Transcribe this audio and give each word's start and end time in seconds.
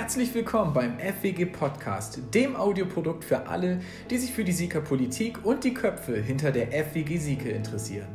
Herzlich 0.00 0.32
willkommen 0.32 0.72
beim 0.72 0.96
FWG 1.00 1.46
Podcast, 1.46 2.20
dem 2.32 2.54
Audioprodukt 2.54 3.24
für 3.24 3.48
alle, 3.48 3.80
die 4.08 4.16
sich 4.16 4.32
für 4.32 4.44
die 4.44 4.52
Sieker 4.52 4.80
Politik 4.80 5.44
und 5.44 5.64
die 5.64 5.74
Köpfe 5.74 6.20
hinter 6.20 6.52
der 6.52 6.68
FWG 6.68 7.18
Sieke 7.18 7.48
interessieren. 7.48 8.06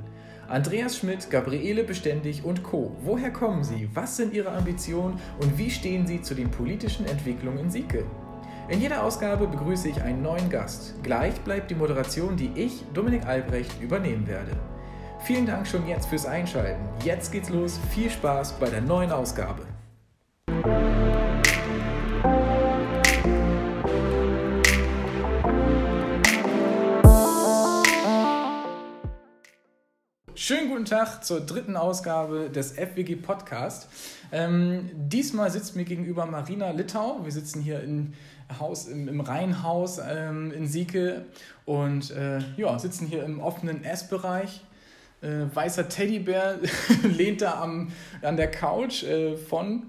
Andreas 0.47 0.97
Schmidt, 0.97 1.29
Gabriele 1.29 1.83
Beständig 1.83 2.45
und 2.45 2.63
Co. 2.63 2.95
Woher 3.03 3.31
kommen 3.31 3.65
sie? 3.65 3.89
Was 3.93 4.15
sind 4.15 4.33
ihre 4.33 4.53
Ambitionen 4.53 5.19
und 5.41 5.57
wie 5.57 5.69
stehen 5.69 6.07
sie 6.07 6.21
zu 6.21 6.35
den 6.35 6.49
politischen 6.49 7.05
Entwicklungen 7.05 7.59
in 7.59 7.69
Sieke? 7.69 8.05
In 8.69 8.79
jeder 8.79 9.03
Ausgabe 9.03 9.45
begrüße 9.45 9.89
ich 9.89 10.01
einen 10.01 10.21
neuen 10.21 10.49
Gast. 10.49 10.95
Gleich 11.03 11.35
bleibt 11.41 11.69
die 11.69 11.75
Moderation, 11.75 12.37
die 12.37 12.51
ich, 12.55 12.85
Dominik 12.93 13.25
Albrecht, 13.25 13.81
übernehmen 13.81 14.25
werde. 14.25 14.51
Vielen 15.25 15.45
Dank 15.45 15.67
schon 15.67 15.85
jetzt 15.85 16.05
fürs 16.05 16.25
Einschalten. 16.25 16.81
Jetzt 17.03 17.33
geht's 17.33 17.49
los. 17.49 17.77
Viel 17.91 18.09
Spaß 18.09 18.53
bei 18.53 18.69
der 18.69 18.79
neuen 18.79 19.11
Ausgabe. 19.11 19.72
Schönen 30.45 30.67
guten 30.67 30.83
Tag 30.83 31.23
zur 31.23 31.39
dritten 31.39 31.77
Ausgabe 31.77 32.49
des 32.49 32.73
FWG 32.73 33.15
Podcast. 33.15 33.87
Ähm, 34.29 34.89
diesmal 34.93 35.49
sitzt 35.49 35.77
mir 35.77 35.85
gegenüber 35.85 36.25
Marina 36.25 36.71
Littau. 36.71 37.21
Wir 37.23 37.31
sitzen 37.31 37.61
hier 37.61 37.81
im 37.81 38.11
Haus, 38.59 38.89
im, 38.89 39.07
im 39.07 39.21
Rheinhaus 39.21 40.01
ähm, 40.05 40.51
in 40.51 40.67
Sieke 40.67 41.23
und 41.63 42.11
äh, 42.11 42.39
ja, 42.57 42.77
sitzen 42.77 43.07
hier 43.07 43.23
im 43.23 43.39
offenen 43.39 43.85
Essbereich. 43.85 44.59
Äh, 45.21 45.45
weißer 45.53 45.87
Teddybär 45.87 46.59
lehnt 47.03 47.41
da 47.41 47.61
am, 47.61 47.93
an 48.21 48.35
der 48.35 48.51
Couch 48.51 49.03
äh, 49.03 49.37
von 49.37 49.83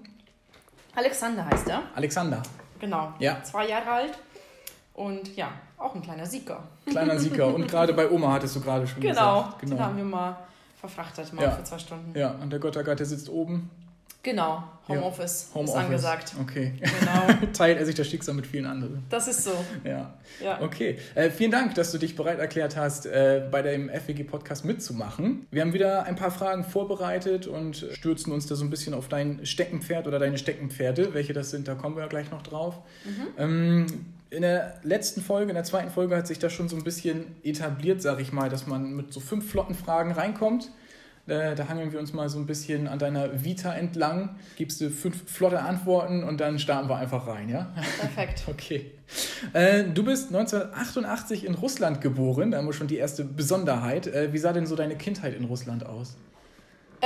Alexander 0.94 1.46
heißt 1.46 1.68
er. 1.68 1.82
Alexander. 1.96 2.44
Genau. 2.78 3.12
Ja. 3.18 3.42
Zwei 3.42 3.66
Jahre 3.66 3.90
alt 3.90 4.18
und 4.94 5.36
ja, 5.36 5.50
auch 5.78 5.94
ein 5.96 6.02
kleiner 6.02 6.24
Sieger. 6.24 6.62
Kleiner 6.86 7.18
Sieger. 7.18 7.52
Und 7.52 7.66
gerade 7.70 7.92
bei 7.92 8.08
Oma 8.08 8.32
hattest 8.34 8.54
du 8.54 8.60
gerade 8.60 8.86
schon 8.86 9.00
Genau, 9.00 9.42
gesagt. 9.42 9.62
den 9.62 9.80
haben 9.80 9.96
wir 9.96 10.04
mal 10.04 10.36
verfrachtet, 10.88 11.32
mal 11.32 11.42
Ja. 11.42 11.50
für 11.52 11.64
zwei 11.64 11.78
Stunden. 11.78 12.18
Ja, 12.18 12.32
und 12.32 12.50
der 12.50 12.58
Gottergatte 12.60 13.04
sitzt 13.04 13.28
oben. 13.28 13.70
Genau, 14.22 14.64
Homeoffice 14.88 15.50
Homeoffice. 15.54 15.74
ist 15.74 15.80
angesagt. 15.84 16.34
Okay. 16.40 16.72
Genau, 16.80 17.46
Teilt 17.52 17.78
er 17.78 17.84
sich 17.84 17.94
das 17.94 18.06
Schicksal 18.06 18.34
mit 18.34 18.46
vielen 18.46 18.64
anderen. 18.64 19.02
das 19.10 19.28
ist 19.28 19.44
so. 19.44 19.52
Ja. 19.84 20.14
Ja. 20.42 20.62
Okay, 20.62 20.98
äh, 21.14 21.28
vielen 21.28 21.50
Dank, 21.50 21.74
dass 21.74 21.92
du 21.92 21.98
dich 21.98 22.16
bereit 22.16 22.38
erklärt 22.38 22.74
hast, 22.74 23.04
äh, 23.04 23.46
bei 23.50 23.60
dem 23.60 23.90
FWG-Podcast 23.90 24.64
mitzumachen. 24.64 25.46
Wir 25.50 25.60
haben 25.60 25.74
wieder 25.74 26.04
ein 26.04 26.16
paar 26.16 26.30
Fragen 26.30 26.64
vorbereitet 26.64 27.46
und 27.46 27.76
stürzen 27.92 28.32
uns 28.32 28.46
da 28.46 28.54
so 28.54 28.64
ein 28.64 28.70
bisschen 28.70 28.94
auf 28.94 29.08
dein 29.08 29.44
Steckenpferd 29.44 30.06
oder 30.06 30.18
deine 30.18 30.38
Steckenpferde. 30.38 31.12
Welche 31.12 31.34
das 31.34 31.50
sind, 31.50 31.68
da 31.68 31.74
kommen 31.74 31.96
wir 31.96 32.02
ja 32.04 32.08
gleich 32.08 32.30
noch 32.30 32.40
drauf. 32.42 32.78
Ähm, 33.36 33.86
in 34.34 34.42
der 34.42 34.74
letzten 34.82 35.22
Folge, 35.22 35.50
in 35.50 35.54
der 35.54 35.64
zweiten 35.64 35.90
Folge 35.90 36.16
hat 36.16 36.26
sich 36.26 36.38
das 36.38 36.52
schon 36.52 36.68
so 36.68 36.76
ein 36.76 36.84
bisschen 36.84 37.36
etabliert, 37.42 38.02
sag 38.02 38.20
ich 38.20 38.32
mal, 38.32 38.48
dass 38.48 38.66
man 38.66 38.94
mit 38.94 39.12
so 39.12 39.20
fünf 39.20 39.50
flotten 39.50 39.74
Fragen 39.74 40.12
reinkommt. 40.12 40.70
Äh, 41.26 41.54
da 41.54 41.68
hangeln 41.68 41.90
wir 41.90 42.00
uns 42.00 42.12
mal 42.12 42.28
so 42.28 42.38
ein 42.38 42.44
bisschen 42.44 42.86
an 42.86 42.98
deiner 42.98 43.44
Vita 43.44 43.72
entlang. 43.72 44.36
Gibst 44.56 44.80
du 44.80 44.90
fünf 44.90 45.30
flotte 45.30 45.60
Antworten 45.60 46.22
und 46.22 46.38
dann 46.40 46.58
starten 46.58 46.88
wir 46.88 46.96
einfach 46.96 47.26
rein, 47.26 47.48
ja? 47.48 47.72
Perfekt. 47.98 48.42
Okay. 48.48 48.90
Äh, 49.52 49.84
du 49.84 50.02
bist 50.02 50.28
1988 50.28 51.44
in 51.44 51.54
Russland 51.54 52.00
geboren, 52.00 52.50
da 52.50 52.58
haben 52.58 52.66
wir 52.66 52.72
schon 52.72 52.88
die 52.88 52.96
erste 52.96 53.24
Besonderheit. 53.24 54.06
Äh, 54.06 54.32
wie 54.32 54.38
sah 54.38 54.52
denn 54.52 54.66
so 54.66 54.76
deine 54.76 54.96
Kindheit 54.96 55.34
in 55.34 55.44
Russland 55.44 55.86
aus? 55.86 56.16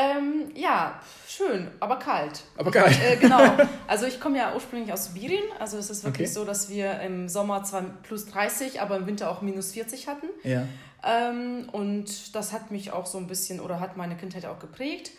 Ähm, 0.00 0.50
ja, 0.54 1.00
schön, 1.26 1.68
aber 1.80 1.98
kalt. 1.98 2.42
Aber 2.56 2.70
geil. 2.70 2.94
Äh, 3.04 3.16
genau. 3.16 3.40
Also 3.88 4.06
ich 4.06 4.20
komme 4.20 4.38
ja 4.38 4.54
ursprünglich 4.54 4.92
aus 4.92 5.06
Sibirien. 5.06 5.44
Also 5.58 5.78
es 5.78 5.90
ist 5.90 6.04
wirklich 6.04 6.28
Okay. 6.28 6.34
so, 6.34 6.44
dass 6.44 6.68
wir 6.68 7.00
im 7.00 7.28
Sommer 7.28 7.64
zwar 7.64 7.82
plus 8.02 8.26
30, 8.26 8.80
aber 8.80 8.96
im 8.96 9.06
Winter 9.06 9.30
auch 9.30 9.40
minus 9.42 9.72
40 9.72 10.06
hatten. 10.06 10.26
Ja. 10.44 10.66
Ähm, 11.02 11.68
und 11.72 12.34
das 12.34 12.52
hat 12.52 12.70
mich 12.70 12.92
auch 12.92 13.06
so 13.06 13.18
ein 13.18 13.26
bisschen 13.26 13.60
oder 13.60 13.80
hat 13.80 13.96
meine 13.96 14.14
Kindheit 14.16 14.46
auch 14.46 14.58
geprägt. 14.58 15.10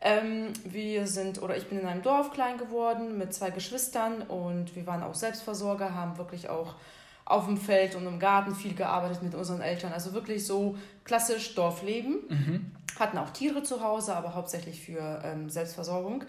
Ähm, 0.00 0.52
wir 0.64 1.06
sind 1.06 1.40
oder 1.40 1.56
ich 1.56 1.68
bin 1.68 1.78
in 1.78 1.86
einem 1.86 2.02
Dorf 2.02 2.32
klein 2.32 2.58
geworden 2.58 3.16
mit 3.16 3.32
zwei 3.32 3.50
Geschwistern 3.50 4.22
und 4.22 4.74
wir 4.76 4.86
waren 4.86 5.02
auch 5.02 5.14
Selbstversorger, 5.14 5.94
haben 5.94 6.18
wirklich 6.18 6.48
auch 6.50 6.74
auf 7.26 7.44
dem 7.46 7.56
Feld 7.58 7.94
und 7.96 8.06
im 8.06 8.18
Garten 8.18 8.54
viel 8.54 8.74
gearbeitet 8.74 9.22
mit 9.22 9.34
unseren 9.34 9.60
Eltern. 9.60 9.92
Also 9.92 10.14
wirklich 10.14 10.46
so 10.46 10.76
klassisch 11.04 11.54
Dorfleben. 11.54 12.20
Mhm. 12.28 12.70
Hatten 12.98 13.18
auch 13.18 13.30
Tiere 13.30 13.62
zu 13.62 13.82
Hause, 13.82 14.14
aber 14.16 14.34
hauptsächlich 14.34 14.80
für 14.80 15.20
ähm, 15.24 15.50
Selbstversorgung. 15.50 16.24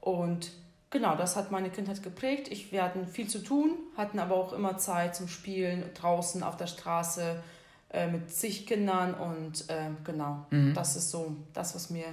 Und 0.00 0.52
genau, 0.90 1.16
das 1.16 1.36
hat 1.36 1.50
meine 1.50 1.70
Kindheit 1.70 2.02
geprägt. 2.02 2.48
Ich, 2.50 2.72
wir 2.72 2.82
hatten 2.84 3.06
viel 3.06 3.26
zu 3.28 3.40
tun, 3.40 3.72
hatten 3.96 4.18
aber 4.18 4.36
auch 4.36 4.52
immer 4.52 4.78
Zeit 4.78 5.14
zum 5.16 5.28
Spielen 5.28 5.84
draußen 5.94 6.42
auf 6.42 6.56
der 6.56 6.68
Straße 6.68 7.42
äh, 7.90 8.06
mit 8.06 8.30
zig 8.32 8.66
Kindern. 8.66 9.14
Und 9.14 9.64
ähm, 9.68 9.98
genau, 10.04 10.46
Mhm. 10.50 10.72
das 10.72 10.96
ist 10.96 11.10
so 11.10 11.34
das, 11.52 11.74
was 11.74 11.90
mir 11.90 12.04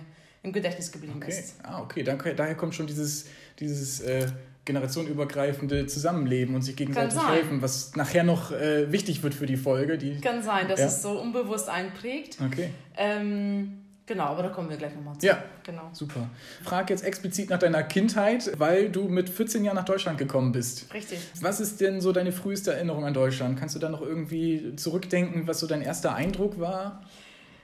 im 0.44 0.52
Gedächtnis 0.52 0.92
geblieben 0.92 1.18
Okay. 1.18 1.30
ist. 1.30 1.56
Ah, 1.64 1.82
okay. 1.82 2.04
Daher, 2.04 2.34
daher 2.34 2.56
kommt 2.56 2.76
schon 2.76 2.88
dieses, 2.88 3.28
dieses 3.60 4.02
äh, 4.02 4.28
generationenübergreifende 4.66 5.88
Zusammenleben 5.88 6.56
und 6.56 6.62
sich 6.62 6.76
gegenseitig 6.76 7.20
helfen, 7.28 7.62
was 7.62 7.96
nachher 7.96 8.24
noch 8.24 8.52
äh, 8.52 8.92
wichtig 8.92 9.24
wird 9.24 9.34
für 9.34 9.46
die 9.46 9.58
Folge. 9.58 9.98
Die... 9.98 10.20
Kann 10.22 10.42
sein, 10.44 10.68
dass 10.68 10.80
Ja. 10.80 10.88
es 10.88 11.02
so 11.02 11.12
unbewusst 11.20 11.70
einprägt. 11.70 12.38
Okay. 12.46 12.72
Ähm, 12.98 13.80
genau, 14.06 14.26
aber 14.26 14.44
da 14.44 14.50
kommen 14.50 14.70
wir 14.70 14.78
gleich 14.78 14.94
nochmal 14.96 15.18
zu. 15.18 15.26
Ja. 15.28 15.44
Genau. 15.64 15.90
Super. 15.94 16.30
Frag 16.64 16.90
jetzt 16.90 17.04
explizit 17.04 17.50
nach 17.50 17.60
deiner 17.60 17.82
Kindheit, 17.84 18.52
weil 18.60 18.90
du 18.90 19.04
mit 19.08 19.30
14 19.30 19.64
Jahren 19.64 19.76
nach 19.76 19.86
Deutschland 19.86 20.18
gekommen 20.18 20.52
bist. 20.52 20.94
Richtig. 20.94 21.20
Was 21.42 21.60
ist 21.60 21.82
denn 21.82 22.02
so 22.02 22.12
deine 22.12 22.32
früheste 22.32 22.74
Erinnerung 22.74 23.06
an 23.06 23.14
Deutschland? 23.14 23.60
Kannst 23.60 23.76
du 23.76 23.80
da 23.80 23.90
noch 23.90 24.02
irgendwie 24.02 24.76
zurückdenken, 24.76 25.48
was 25.48 25.60
so 25.60 25.68
dein 25.68 25.82
erster 25.82 26.14
Eindruck 26.14 26.60
war? 26.60 27.04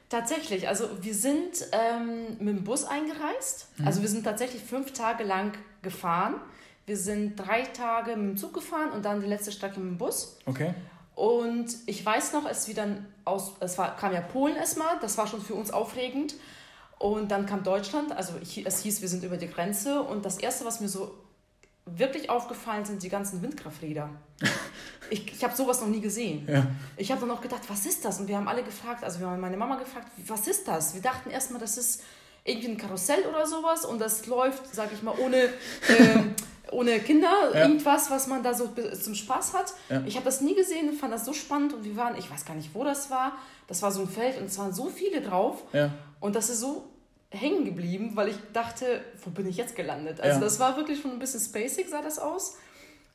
Tatsächlich, 0.09 0.67
also 0.67 0.89
wir 1.01 1.13
sind 1.13 1.53
ähm, 1.71 2.35
mit 2.39 2.57
dem 2.57 2.63
Bus 2.65 2.83
eingereist. 2.83 3.67
Also 3.85 4.01
wir 4.01 4.09
sind 4.09 4.25
tatsächlich 4.25 4.61
fünf 4.61 4.91
Tage 4.91 5.23
lang 5.23 5.53
gefahren. 5.83 6.35
Wir 6.91 6.97
sind 6.97 7.37
drei 7.37 7.61
Tage 7.61 8.17
mit 8.17 8.31
dem 8.31 8.37
Zug 8.37 8.53
gefahren 8.53 8.91
und 8.91 9.05
dann 9.05 9.21
die 9.21 9.25
letzte 9.25 9.53
Strecke 9.53 9.79
mit 9.79 9.91
dem 9.91 9.97
Bus. 9.97 10.35
Okay. 10.45 10.73
Und 11.15 11.67
ich 11.85 12.05
weiß 12.05 12.33
noch, 12.33 12.43
wir 12.43 12.75
dann 12.75 13.05
aus, 13.23 13.53
es 13.61 13.77
war, 13.77 13.95
kam 13.95 14.11
ja 14.11 14.19
Polen 14.19 14.57
erstmal, 14.57 14.99
das 14.99 15.17
war 15.17 15.25
schon 15.25 15.41
für 15.41 15.53
uns 15.53 15.71
aufregend. 15.71 16.35
Und 16.99 17.31
dann 17.31 17.45
kam 17.45 17.63
Deutschland, 17.63 18.11
also 18.11 18.33
ich, 18.41 18.65
es 18.65 18.81
hieß, 18.81 18.99
wir 18.99 19.07
sind 19.07 19.23
über 19.23 19.37
die 19.37 19.47
Grenze. 19.47 20.01
Und 20.01 20.25
das 20.25 20.37
Erste, 20.37 20.65
was 20.65 20.81
mir 20.81 20.89
so 20.89 21.15
wirklich 21.85 22.29
aufgefallen 22.29 22.83
sind, 22.83 23.01
die 23.01 23.09
ganzen 23.09 23.41
Windkrafträder. 23.41 24.09
Ich, 25.09 25.29
ich 25.29 25.43
habe 25.43 25.53
sowas 25.53 25.81
noch 25.81 25.89
nie 25.89 25.99
gesehen. 25.99 26.47
Ja. 26.47 26.65
Ich 26.95 27.11
habe 27.11 27.19
dann 27.19 27.31
auch 27.31 27.41
gedacht, 27.41 27.63
was 27.67 27.85
ist 27.85 28.05
das? 28.05 28.21
Und 28.21 28.29
wir 28.29 28.37
haben 28.37 28.47
alle 28.47 28.63
gefragt, 28.63 29.03
also 29.03 29.19
wir 29.19 29.27
haben 29.27 29.41
meine 29.41 29.57
Mama 29.57 29.75
gefragt, 29.75 30.07
was 30.25 30.47
ist 30.47 30.65
das? 30.69 30.93
Wir 30.93 31.01
dachten 31.01 31.29
erstmal, 31.29 31.59
das 31.59 31.77
ist 31.77 32.03
irgendwie 32.45 32.69
ein 32.69 32.77
Karussell 32.77 33.25
oder 33.25 33.45
sowas 33.45 33.83
und 33.83 33.99
das 33.99 34.25
läuft, 34.27 34.73
sag 34.73 34.93
ich 34.93 35.03
mal, 35.03 35.13
ohne, 35.19 35.49
ähm, 35.89 36.33
ohne 36.71 36.99
Kinder, 36.99 37.29
Ja. 37.53 37.61
irgendwas, 37.61 38.09
was 38.09 38.27
man 38.27 38.43
da 38.43 38.53
so 38.53 38.69
zum 38.99 39.15
Spaß 39.15 39.53
hat. 39.53 39.73
Ja. 39.89 40.01
Ich 40.05 40.15
habe 40.15 40.25
das 40.25 40.41
nie 40.41 40.55
gesehen 40.55 40.89
und 40.89 40.95
fand 40.97 41.13
das 41.13 41.25
so 41.25 41.33
spannend 41.33 41.73
und 41.73 41.83
wir 41.83 41.95
waren, 41.97 42.17
ich 42.17 42.29
weiß 42.31 42.45
gar 42.45 42.55
nicht, 42.55 42.73
wo 42.73 42.83
das 42.83 43.09
war. 43.09 43.33
Das 43.67 43.81
war 43.81 43.91
so 43.91 44.01
ein 44.01 44.07
Feld 44.09 44.37
und 44.39 44.45
es 44.45 44.57
waren 44.57 44.73
so 44.73 44.89
viele 44.89 45.21
drauf 45.21 45.63
Ja. 45.73 45.91
und 46.19 46.35
das 46.35 46.49
ist 46.49 46.59
so 46.61 46.85
hängen 47.29 47.63
geblieben, 47.63 48.11
weil 48.15 48.27
ich 48.29 48.35
dachte, 48.51 49.01
wo 49.23 49.29
bin 49.29 49.47
ich 49.47 49.55
jetzt 49.57 49.75
gelandet? 49.75 50.19
Also 50.19 50.39
das 50.41 50.59
war 50.59 50.75
wirklich 50.75 50.99
schon 51.01 51.11
ein 51.11 51.19
bisschen 51.19 51.39
spacig, 51.39 51.87
sah 51.89 52.01
das 52.01 52.19
aus. 52.19 52.57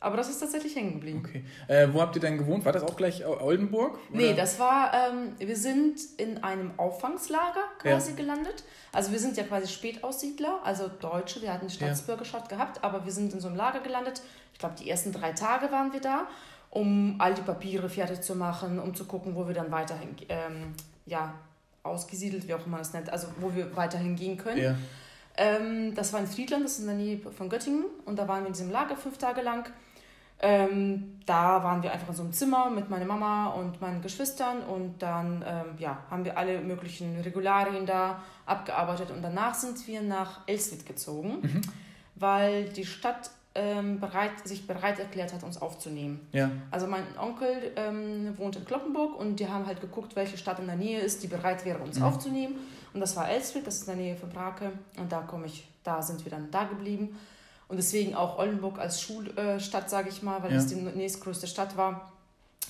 Aber 0.07 0.17
das 0.17 0.29
ist 0.29 0.39
tatsächlich 0.39 0.77
hängen 0.77 0.93
geblieben. 0.93 1.25
Okay. 1.27 1.45
Äh, 1.67 1.89
wo 1.93 2.01
habt 2.01 2.15
ihr 2.15 2.21
denn 2.21 2.39
gewohnt? 2.39 2.65
War 2.65 2.71
das 2.71 2.85
auch 2.85 2.97
gleich 2.97 3.27
Oldenburg? 3.27 3.99
Nee, 4.11 4.29
Oder? 4.29 4.37
das 4.37 4.61
war, 4.61 4.93
ähm, 4.95 5.33
wir 5.39 5.57
sind 5.57 5.99
in 6.17 6.45
einem 6.45 6.71
Auffangslager 6.77 7.65
quasi 7.81 8.11
Ja. 8.11 8.17
gelandet. 8.17 8.63
Also 8.93 9.11
wir 9.11 9.19
sind 9.19 9.37
ja 9.37 9.43
quasi 9.43 9.67
Spätaussiedler, 9.67 10.61
also 10.63 10.87
Deutsche, 10.87 11.43
wir 11.43 11.53
hatten 11.53 11.69
Staatsbürgerschaft 11.69 12.49
gehabt, 12.49 12.85
aber 12.85 13.05
wir 13.05 13.11
sind 13.11 13.33
in 13.33 13.41
so 13.41 13.49
einem 13.49 13.57
Lager 13.57 13.81
gelandet. 13.81 14.23
Ich 14.53 14.61
glaube, 14.61 14.77
die 14.81 14.89
ersten 14.89 15.11
drei 15.11 15.33
Tage 15.33 15.73
waren 15.73 15.93
wir 15.93 16.01
da, 16.01 16.29
um 16.71 17.17
all 17.19 17.35
die 17.35 17.43
Papiere 17.43 17.89
fertig 17.89 18.21
zu 18.21 18.37
machen, 18.37 18.79
um 18.79 18.95
zu 18.95 19.07
gucken, 19.07 19.35
wo 19.35 19.49
wir 19.49 19.55
dann 19.55 19.73
weiterhin, 19.73 20.11
ähm, 20.29 20.73
ja, 21.07 21.35
ausgesiedelt, 21.83 22.47
wie 22.47 22.55
auch 22.55 22.61
immer 22.61 22.77
man 22.77 22.79
das 22.81 22.93
nennt, 22.93 23.11
also 23.11 23.27
wo 23.41 23.53
wir 23.53 23.75
weiterhin 23.77 24.15
gehen 24.15 24.37
können. 24.37 24.63
Ja. 24.63 24.77
Ähm, 25.37 25.95
das 25.97 26.13
war 26.13 26.21
in 26.21 26.27
Friedland, 26.29 26.65
das 26.65 26.75
ist 26.75 26.79
in 26.81 26.87
der 26.87 26.95
Nähe 26.95 27.19
von 27.19 27.49
Göttingen. 27.49 27.85
Und 28.05 28.19
da 28.21 28.27
waren 28.29 28.43
wir 28.43 28.47
in 28.47 28.53
diesem 28.53 28.71
Lager 28.71 28.97
fünf 28.97 29.19
Tage 29.19 29.43
lang. 29.43 29.69
Ähm, 30.41 31.19
da 31.25 31.65
waren 31.65 31.83
wir 31.83 31.93
einfach 31.93 32.09
in 32.11 32.15
so 32.15 32.23
einem 32.23 32.33
Zimmer 32.33 32.69
mit 32.71 32.91
meiner 32.91 33.07
Mama 33.07 33.49
und 33.49 33.81
meinen 33.81 34.03
Geschwistern. 34.03 34.61
Und 34.63 35.03
dann 35.03 35.43
ähm, 35.47 35.77
ja, 35.79 35.99
haben 36.11 36.25
wir 36.25 36.37
alle 36.37 36.61
möglichen 36.61 37.19
Regularien 37.21 37.87
da 37.87 38.23
abgearbeitet. 38.45 39.11
Und 39.11 39.23
danach 39.23 39.55
sind 39.55 39.87
wir 39.87 40.03
nach 40.03 40.41
Elswit 40.47 40.85
gezogen, 40.87 41.39
Mhm. 41.43 41.61
weil 42.17 42.69
die 42.69 42.85
Stadt 42.85 43.31
ähm, 43.59 43.99
bereit, 44.01 44.33
sich 44.47 44.67
bereit 44.67 44.99
erklärt 44.99 45.33
hat, 45.33 45.43
uns 45.43 45.61
aufzunehmen. 45.63 46.21
Ja. 46.33 46.51
Also 46.71 46.87
mein 46.87 47.05
Onkel 47.19 47.73
ähm, 47.77 48.37
wohnt 48.37 48.57
in 48.57 48.67
Kloppenburg 48.67 49.19
und 49.19 49.41
die 49.41 49.49
haben 49.49 49.67
halt 49.67 49.81
geguckt, 49.81 50.15
welche 50.15 50.37
Stadt 50.37 50.59
in 50.59 50.67
der 50.67 50.77
Nähe 50.77 51.01
ist, 51.01 51.23
die 51.23 51.27
bereit 51.27 51.65
wäre, 51.65 51.79
uns 51.79 51.99
Mhm. 51.99 52.05
aufzunehmen. 52.05 52.57
Und 52.93 53.01
das 53.01 53.17
war 53.17 53.29
Elsfried, 53.31 53.67
das 53.67 53.77
ist 53.77 53.89
in 53.89 53.97
der 53.97 54.05
Nähe 54.05 54.17
von 54.17 54.29
Brake. 54.29 54.73
Und 54.99 55.11
da 55.11 55.21
komme 55.23 55.47
ich, 55.47 55.67
da 55.83 56.03
sind 56.03 56.23
wir 56.25 56.31
dann 56.31 56.51
da 56.51 56.65
geblieben. 56.65 57.19
Und 57.69 57.77
deswegen 57.77 58.15
auch 58.15 58.39
Oldenburg 58.39 58.79
als 58.79 59.01
Schulstadt, 59.01 59.91
sage 59.91 60.09
ich 60.09 60.23
mal, 60.23 60.43
weil 60.43 60.53
ja. 60.53 60.59
es 60.59 60.67
die 60.67 60.77
nächstgrößte 60.77 61.47
Stadt 61.47 61.77
war 61.77 62.13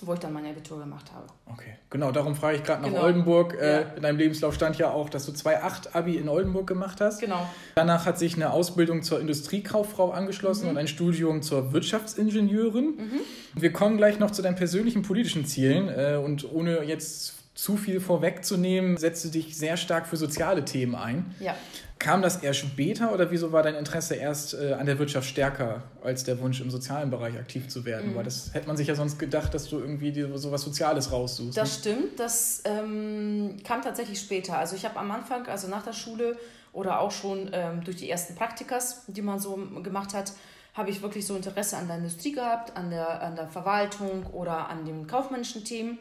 wo 0.03 0.15
ich 0.15 0.21
dann 0.21 0.33
mein 0.33 0.47
Abitur 0.47 0.79
gemacht 0.79 1.11
habe. 1.15 1.27
Okay, 1.47 1.75
genau, 1.91 2.13
darum 2.13 2.37
frage 2.37 2.57
ich 2.59 2.65
gerade 2.65 2.83
nach 2.83 2.91
genau. 2.91 3.03
Oldenburg. 3.03 3.55
Äh, 3.55 3.73
ja. 3.73 3.81
In 3.97 4.03
deinem 4.03 4.19
Lebenslauf 4.19 4.55
stand 4.55 4.77
ja 4.79 4.91
auch, 4.91 5.09
dass 5.09 5.27
du 5.27 5.33
2,8 5.33 5.95
Abi 5.95 6.17
in 6.17 6.29
Oldenburg 6.29 6.67
gemacht 6.67 7.01
hast. 7.01 7.21
Genau. 7.21 7.49
Danach 7.75 8.05
hat 8.05 8.19
sich 8.19 8.35
eine 8.35 8.51
Ausbildung 8.51 9.03
zur 9.03 9.21
Industriekauffrau 9.21 10.11
angeschlossen 10.11 10.65
mhm. 10.65 10.71
und 10.71 10.79
ein 10.79 10.89
Studium 10.89 11.43
zur 11.43 11.73
Wirtschaftsingenieurin. 11.73 12.97
Mhm. 12.97 13.21
Wir 13.55 13.73
kommen 13.73 13.97
gleich 13.97 14.19
noch 14.19 14.31
zu 14.31 14.43
deinen 14.43 14.57
persönlichen 14.57 15.03
politischen 15.03 15.47
Zielen 15.47 15.89
äh, 15.89 16.21
und 16.23 16.51
ohne 16.53 16.83
jetzt 16.83 17.35
zu 17.55 17.79
viel 17.79 18.01
vorwegzunehmen, 18.01 18.99
setzt 18.99 19.25
du 19.25 19.29
dich 19.31 19.57
sehr 19.57 19.79
stark 19.79 20.07
für 20.07 20.19
soziale 20.19 20.67
Themen 20.67 20.95
ein. 20.95 21.35
Ja. 21.41 21.55
Kam 21.99 22.21
das 22.21 22.37
eher 22.37 22.53
später 22.53 23.13
oder 23.13 23.31
wieso 23.31 23.53
war 23.53 23.63
dein 23.63 23.75
Interesse 23.75 24.17
erst 24.17 24.53
äh, 24.55 24.75
an 24.75 24.85
der 24.85 24.99
Wirtschaft 24.99 25.29
stärker 25.29 25.83
als 26.03 26.25
der 26.25 26.39
Wunsch, 26.41 26.61
im 26.61 26.71
sozialen 26.71 27.11
Bereich 27.11 27.37
aktiv 27.39 27.69
zu 27.69 27.87
werden? 27.87 28.11
Mhm. 28.11 28.17
Weil 28.17 28.25
das 28.25 28.53
hätte 28.53 28.67
man 28.67 28.77
sich 28.77 28.89
ja 28.89 28.95
sonst 28.95 29.19
gedacht, 29.19 29.55
dass 29.55 29.69
du 29.69 29.79
irgendwie 29.79 30.13
dir 30.13 30.37
so 30.37 30.53
was 30.53 30.63
Soziales 30.63 31.11
raussuchst. 31.11 31.57
Das 31.57 31.71
ne? 31.71 31.79
stimmt, 31.81 32.21
das 32.21 32.63
ähm, 32.65 33.57
kam 33.65 33.81
tatsächlich 33.81 34.21
später. 34.21 34.59
Also 34.59 34.77
ich 34.77 34.85
habe 34.85 34.99
am 34.99 35.11
Anfang, 35.11 35.47
also 35.47 35.69
nach 35.69 35.83
der 35.83 35.95
Schule 35.95 36.37
oder 36.75 37.01
auch 37.01 37.11
schon 37.11 37.49
ähm, 37.53 37.83
durch 37.83 37.97
die 37.97 38.11
ersten 38.11 38.35
Praktikas, 38.35 39.05
die 39.07 39.23
man 39.23 39.39
so 39.39 39.57
gemacht 39.83 40.13
hat, 40.13 40.33
habe 40.75 40.91
ich 40.91 41.01
wirklich 41.01 41.27
so 41.27 41.35
Interesse 41.35 41.79
an 41.79 41.87
der 41.87 41.97
Industrie 41.97 42.33
gehabt, 42.33 42.77
an 42.77 42.91
der, 42.91 43.23
an 43.23 43.35
der 43.35 43.49
Verwaltung 43.49 44.27
oder 44.27 44.69
an 44.69 44.85
den 44.85 45.07
kaufmännischen 45.07 45.65
Themen. 45.65 45.99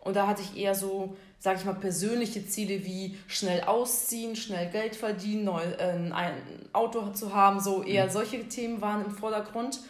Und 0.00 0.16
da 0.16 0.26
hatte 0.26 0.42
ich 0.42 0.56
eher 0.56 0.74
so, 0.74 1.16
sage 1.38 1.58
ich 1.58 1.64
mal, 1.64 1.74
persönliche 1.74 2.46
Ziele 2.46 2.84
wie 2.84 3.18
schnell 3.26 3.62
ausziehen, 3.62 4.34
schnell 4.36 4.70
Geld 4.70 4.96
verdienen, 4.96 5.44
neu, 5.44 5.62
äh, 5.62 6.12
ein 6.12 6.68
Auto 6.72 7.10
zu 7.10 7.34
haben. 7.34 7.60
So 7.60 7.82
eher 7.82 8.06
mhm. 8.06 8.10
solche 8.10 8.48
Themen 8.48 8.80
waren 8.80 9.04
im 9.04 9.10
Vordergrund. 9.10 9.80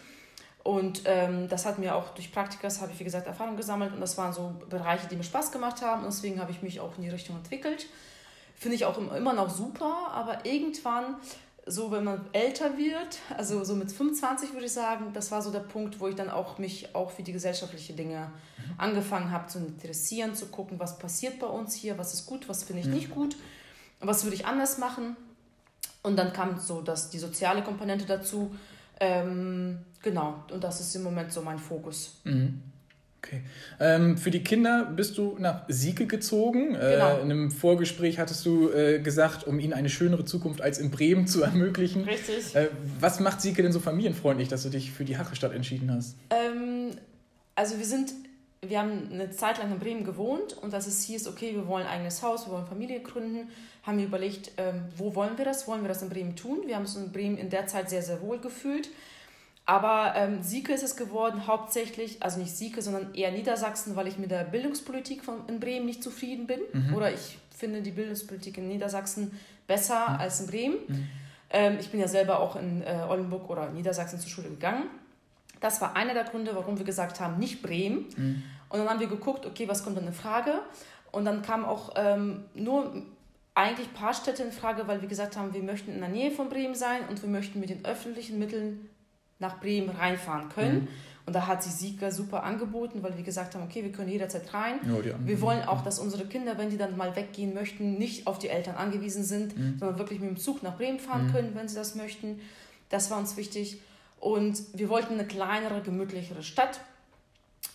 Und 0.63 1.03
ähm, 1.05 1.47
das 1.47 1.65
hat 1.67 1.77
mir 1.77 1.95
auch 1.95 2.09
durch 2.15 2.31
Praktikas, 2.31 2.81
habe 2.81 2.91
ich 2.91 2.99
wie 2.99 3.03
gesagt 3.03 3.27
Erfahrung 3.27 3.55
gesammelt 3.55 3.93
und 3.93 4.01
das 4.01 4.17
waren 4.17 4.33
so 4.33 4.55
Bereiche, 4.67 5.07
die 5.07 5.15
mir 5.15 5.23
Spaß 5.23 5.51
gemacht 5.51 5.83
haben 5.83 6.03
und 6.03 6.11
deswegen 6.11 6.41
habe 6.41 6.51
ich 6.51 6.63
mich 6.63 6.79
auch 6.79 6.97
in 6.97 7.03
die 7.03 7.09
Richtung 7.09 7.35
entwickelt. 7.35 7.85
Finde 8.55 8.75
ich 8.75 8.85
auch 8.85 8.97
immer 8.97 9.33
noch 9.33 9.51
super, 9.51 10.09
aber 10.11 10.43
irgendwann 10.43 11.17
so, 11.67 11.91
wenn 11.91 12.03
man 12.03 12.21
älter 12.31 12.77
wird, 12.77 13.19
also 13.35 13.63
so 13.63 13.75
mit 13.75 13.91
25 13.91 14.53
würde 14.53 14.65
ich 14.65 14.71
sagen, 14.71 15.13
das 15.13 15.31
war 15.31 15.41
so 15.41 15.51
der 15.51 15.61
Punkt, 15.61 15.99
wo 15.99 16.07
ich 16.07 16.15
dann 16.15 16.29
auch 16.29 16.59
mich 16.59 16.93
auch 16.93 17.09
für 17.09 17.23
die 17.23 17.33
gesellschaftlichen 17.33 17.95
Dinge 17.95 18.31
mhm. 18.57 18.73
angefangen 18.77 19.31
habe 19.31 19.47
zu 19.47 19.57
interessieren, 19.57 20.35
zu 20.35 20.45
gucken, 20.47 20.79
was 20.79 20.99
passiert 20.99 21.39
bei 21.39 21.47
uns 21.47 21.73
hier, 21.73 21.97
was 21.97 22.13
ist 22.13 22.27
gut, 22.27 22.47
was 22.47 22.63
finde 22.63 22.81
ich 22.81 22.87
mhm. 22.87 22.93
nicht 22.93 23.09
gut, 23.09 23.35
was 23.99 24.23
würde 24.23 24.35
ich 24.35 24.45
anders 24.45 24.77
machen. 24.77 25.15
Und 26.03 26.17
dann 26.17 26.33
kam 26.33 26.59
so 26.59 26.81
dass 26.81 27.09
die 27.09 27.17
soziale 27.17 27.63
Komponente 27.63 28.05
dazu. 28.05 28.55
Ähm, 28.99 29.79
genau, 30.03 30.43
und 30.51 30.63
das 30.63 30.79
ist 30.79 30.95
im 30.95 31.01
Moment 31.01 31.33
so 31.33 31.41
mein 31.41 31.57
Fokus. 31.57 32.21
Mhm. 32.25 32.61
Okay. 33.25 33.41
Ähm, 33.79 34.17
für 34.17 34.29
die 34.29 34.43
Kinder 34.43 34.85
bist 34.95 35.17
du 35.17 35.35
nach 35.39 35.63
Sieke 35.67 36.05
gezogen. 36.05 36.75
Äh, 36.75 36.91
genau. 36.93 37.17
Äh, 37.17 37.21
in 37.21 37.31
einem 37.31 37.51
Vorgespräch 37.51 38.19
hattest 38.19 38.45
du 38.45 38.69
äh, 38.69 38.99
gesagt, 38.99 39.47
um 39.47 39.59
ihnen 39.59 39.73
eine 39.73 39.89
schönere 39.89 40.25
Zukunft 40.25 40.61
als 40.61 40.77
in 40.77 40.91
Bremen 40.91 41.25
zu 41.25 41.41
ermöglichen. 41.43 42.03
Richtig. 42.03 42.55
Äh, 42.55 42.69
was 42.99 43.19
macht 43.19 43.41
Sieke 43.41 43.63
denn 43.63 43.71
so 43.71 43.79
familienfreundlich, 43.79 44.47
dass 44.47 44.63
du 44.63 44.69
dich 44.69 44.91
für 44.91 45.05
die 45.05 45.17
Hachestadt 45.17 45.53
entschieden 45.53 45.91
hast? 45.91 46.15
Ähm, 46.29 46.91
also 47.55 47.77
wir 47.79 47.85
sind, 47.85 48.13
wir 48.61 48.79
haben 48.79 49.09
eine 49.11 49.31
Zeit 49.31 49.57
lang 49.57 49.71
in 49.71 49.79
Bremen 49.79 50.03
gewohnt 50.03 50.55
und 50.61 50.73
als 50.73 50.85
es 50.85 51.03
hieß, 51.03 51.27
okay, 51.27 51.53
wir 51.55 51.67
wollen 51.67 51.87
ein 51.87 51.93
eigenes 51.93 52.21
Haus, 52.21 52.45
wir 52.45 52.53
wollen 52.53 52.67
Familie 52.67 52.99
gründen, 52.99 53.49
haben 53.83 53.97
wir 53.97 54.05
überlegt, 54.05 54.51
ähm, 54.57 54.83
wo 54.97 55.15
wollen 55.15 55.37
wir 55.37 55.45
das? 55.45 55.67
Wollen 55.67 55.81
wir 55.81 55.89
das 55.89 56.03
in 56.03 56.09
Bremen 56.09 56.35
tun? 56.35 56.61
Wir 56.67 56.75
haben 56.75 56.83
uns 56.83 56.95
in 56.95 57.11
Bremen 57.11 57.37
in 57.37 57.49
der 57.49 57.65
Zeit 57.65 57.89
sehr, 57.89 58.03
sehr 58.03 58.21
wohl 58.21 58.39
gefühlt 58.39 58.89
aber 59.65 60.13
ähm, 60.15 60.43
Sieke 60.43 60.73
ist 60.73 60.83
es 60.83 60.95
geworden, 60.95 61.47
hauptsächlich, 61.47 62.21
also 62.21 62.39
nicht 62.39 62.55
Sieke, 62.55 62.81
sondern 62.81 63.15
eher 63.15 63.31
Niedersachsen, 63.31 63.95
weil 63.95 64.07
ich 64.07 64.17
mit 64.17 64.29
der 64.29 64.43
Bildungspolitik 64.43 65.23
von, 65.23 65.47
in 65.47 65.59
Bremen 65.59 65.87
nicht 65.87 66.03
zufrieden 66.03 66.45
bin. 66.45 66.59
Mhm. 66.71 66.93
Oder 66.93 67.11
ich 67.11 67.39
finde 67.49 67.81
die 67.81 67.91
Bildungspolitik 67.91 68.57
in 68.59 68.67
Niedersachsen 68.67 69.31
besser 69.65 70.09
mhm. 70.09 70.19
als 70.19 70.39
in 70.41 70.47
Bremen. 70.47 70.77
Mhm. 70.87 71.07
Ähm, 71.49 71.77
ich 71.79 71.89
bin 71.89 71.99
ja 71.99 72.07
selber 72.07 72.39
auch 72.39 72.55
in 72.55 72.83
äh, 72.83 73.05
Oldenburg 73.09 73.49
oder 73.49 73.71
Niedersachsen 73.71 74.19
zur 74.19 74.29
Schule 74.29 74.49
gegangen. 74.49 74.83
Das 75.61 75.81
war 75.81 75.95
einer 75.95 76.13
der 76.13 76.25
Gründe, 76.25 76.51
warum 76.53 76.77
wir 76.77 76.85
gesagt 76.85 77.19
haben, 77.19 77.39
nicht 77.39 77.63
Bremen. 77.63 78.05
Mhm. 78.15 78.43
Und 78.69 78.79
dann 78.79 78.89
haben 78.89 78.99
wir 78.99 79.07
geguckt, 79.07 79.47
okay, 79.47 79.67
was 79.67 79.83
kommt 79.83 79.97
dann 79.97 80.05
in 80.05 80.13
Frage? 80.13 80.59
Und 81.11 81.25
dann 81.25 81.41
kam 81.41 81.65
auch 81.65 81.93
ähm, 81.95 82.43
nur 82.53 83.01
eigentlich 83.55 83.87
ein 83.87 83.93
paar 83.93 84.13
Städte 84.13 84.43
in 84.43 84.51
Frage, 84.51 84.87
weil 84.87 85.01
wir 85.01 85.07
gesagt 85.07 85.37
haben, 85.37 85.53
wir 85.53 85.63
möchten 85.63 85.91
in 85.91 86.01
der 86.01 86.09
Nähe 86.09 86.29
von 86.29 86.49
Bremen 86.49 86.75
sein 86.75 87.01
und 87.09 87.21
wir 87.21 87.29
möchten 87.29 87.59
mit 87.59 87.69
den 87.69 87.85
öffentlichen 87.85 88.37
Mitteln 88.37 88.89
nach 89.39 89.59
Bremen 89.59 89.89
reinfahren 89.89 90.49
können. 90.49 90.81
Mhm. 90.81 90.87
Und 91.25 91.33
da 91.33 91.47
hat 91.47 91.63
sich 91.63 91.73
Sieger 91.73 92.11
super 92.11 92.43
angeboten, 92.43 93.01
weil 93.01 93.17
wir 93.17 93.23
gesagt 93.23 93.55
haben, 93.55 93.63
okay, 93.63 93.83
wir 93.83 93.91
können 93.91 94.09
jederzeit 94.09 94.53
rein. 94.53 94.79
Ja, 94.85 95.15
wir 95.25 95.41
wollen 95.41 95.63
auch, 95.63 95.83
dass 95.83 95.97
unsere 95.97 96.25
Kinder, 96.25 96.57
wenn 96.59 96.69
die 96.69 96.77
dann 96.77 96.95
mal 96.95 97.15
weggehen 97.15 97.55
möchten, 97.55 97.97
nicht 97.97 98.27
auf 98.27 98.37
die 98.37 98.49
Eltern 98.49 98.75
angewiesen 98.75 99.23
sind, 99.23 99.57
mhm. 99.57 99.79
sondern 99.79 99.97
wirklich 99.97 100.19
mit 100.19 100.29
dem 100.29 100.37
Zug 100.37 100.61
nach 100.61 100.77
Bremen 100.77 100.99
fahren 100.99 101.27
mhm. 101.27 101.31
können, 101.31 101.55
wenn 101.55 101.67
sie 101.67 101.75
das 101.75 101.95
möchten. 101.95 102.41
Das 102.89 103.09
war 103.09 103.17
uns 103.17 103.37
wichtig. 103.37 103.81
Und 104.19 104.61
wir 104.73 104.89
wollten 104.89 105.15
eine 105.15 105.25
kleinere, 105.25 105.81
gemütlichere 105.81 106.43
Stadt. 106.43 106.79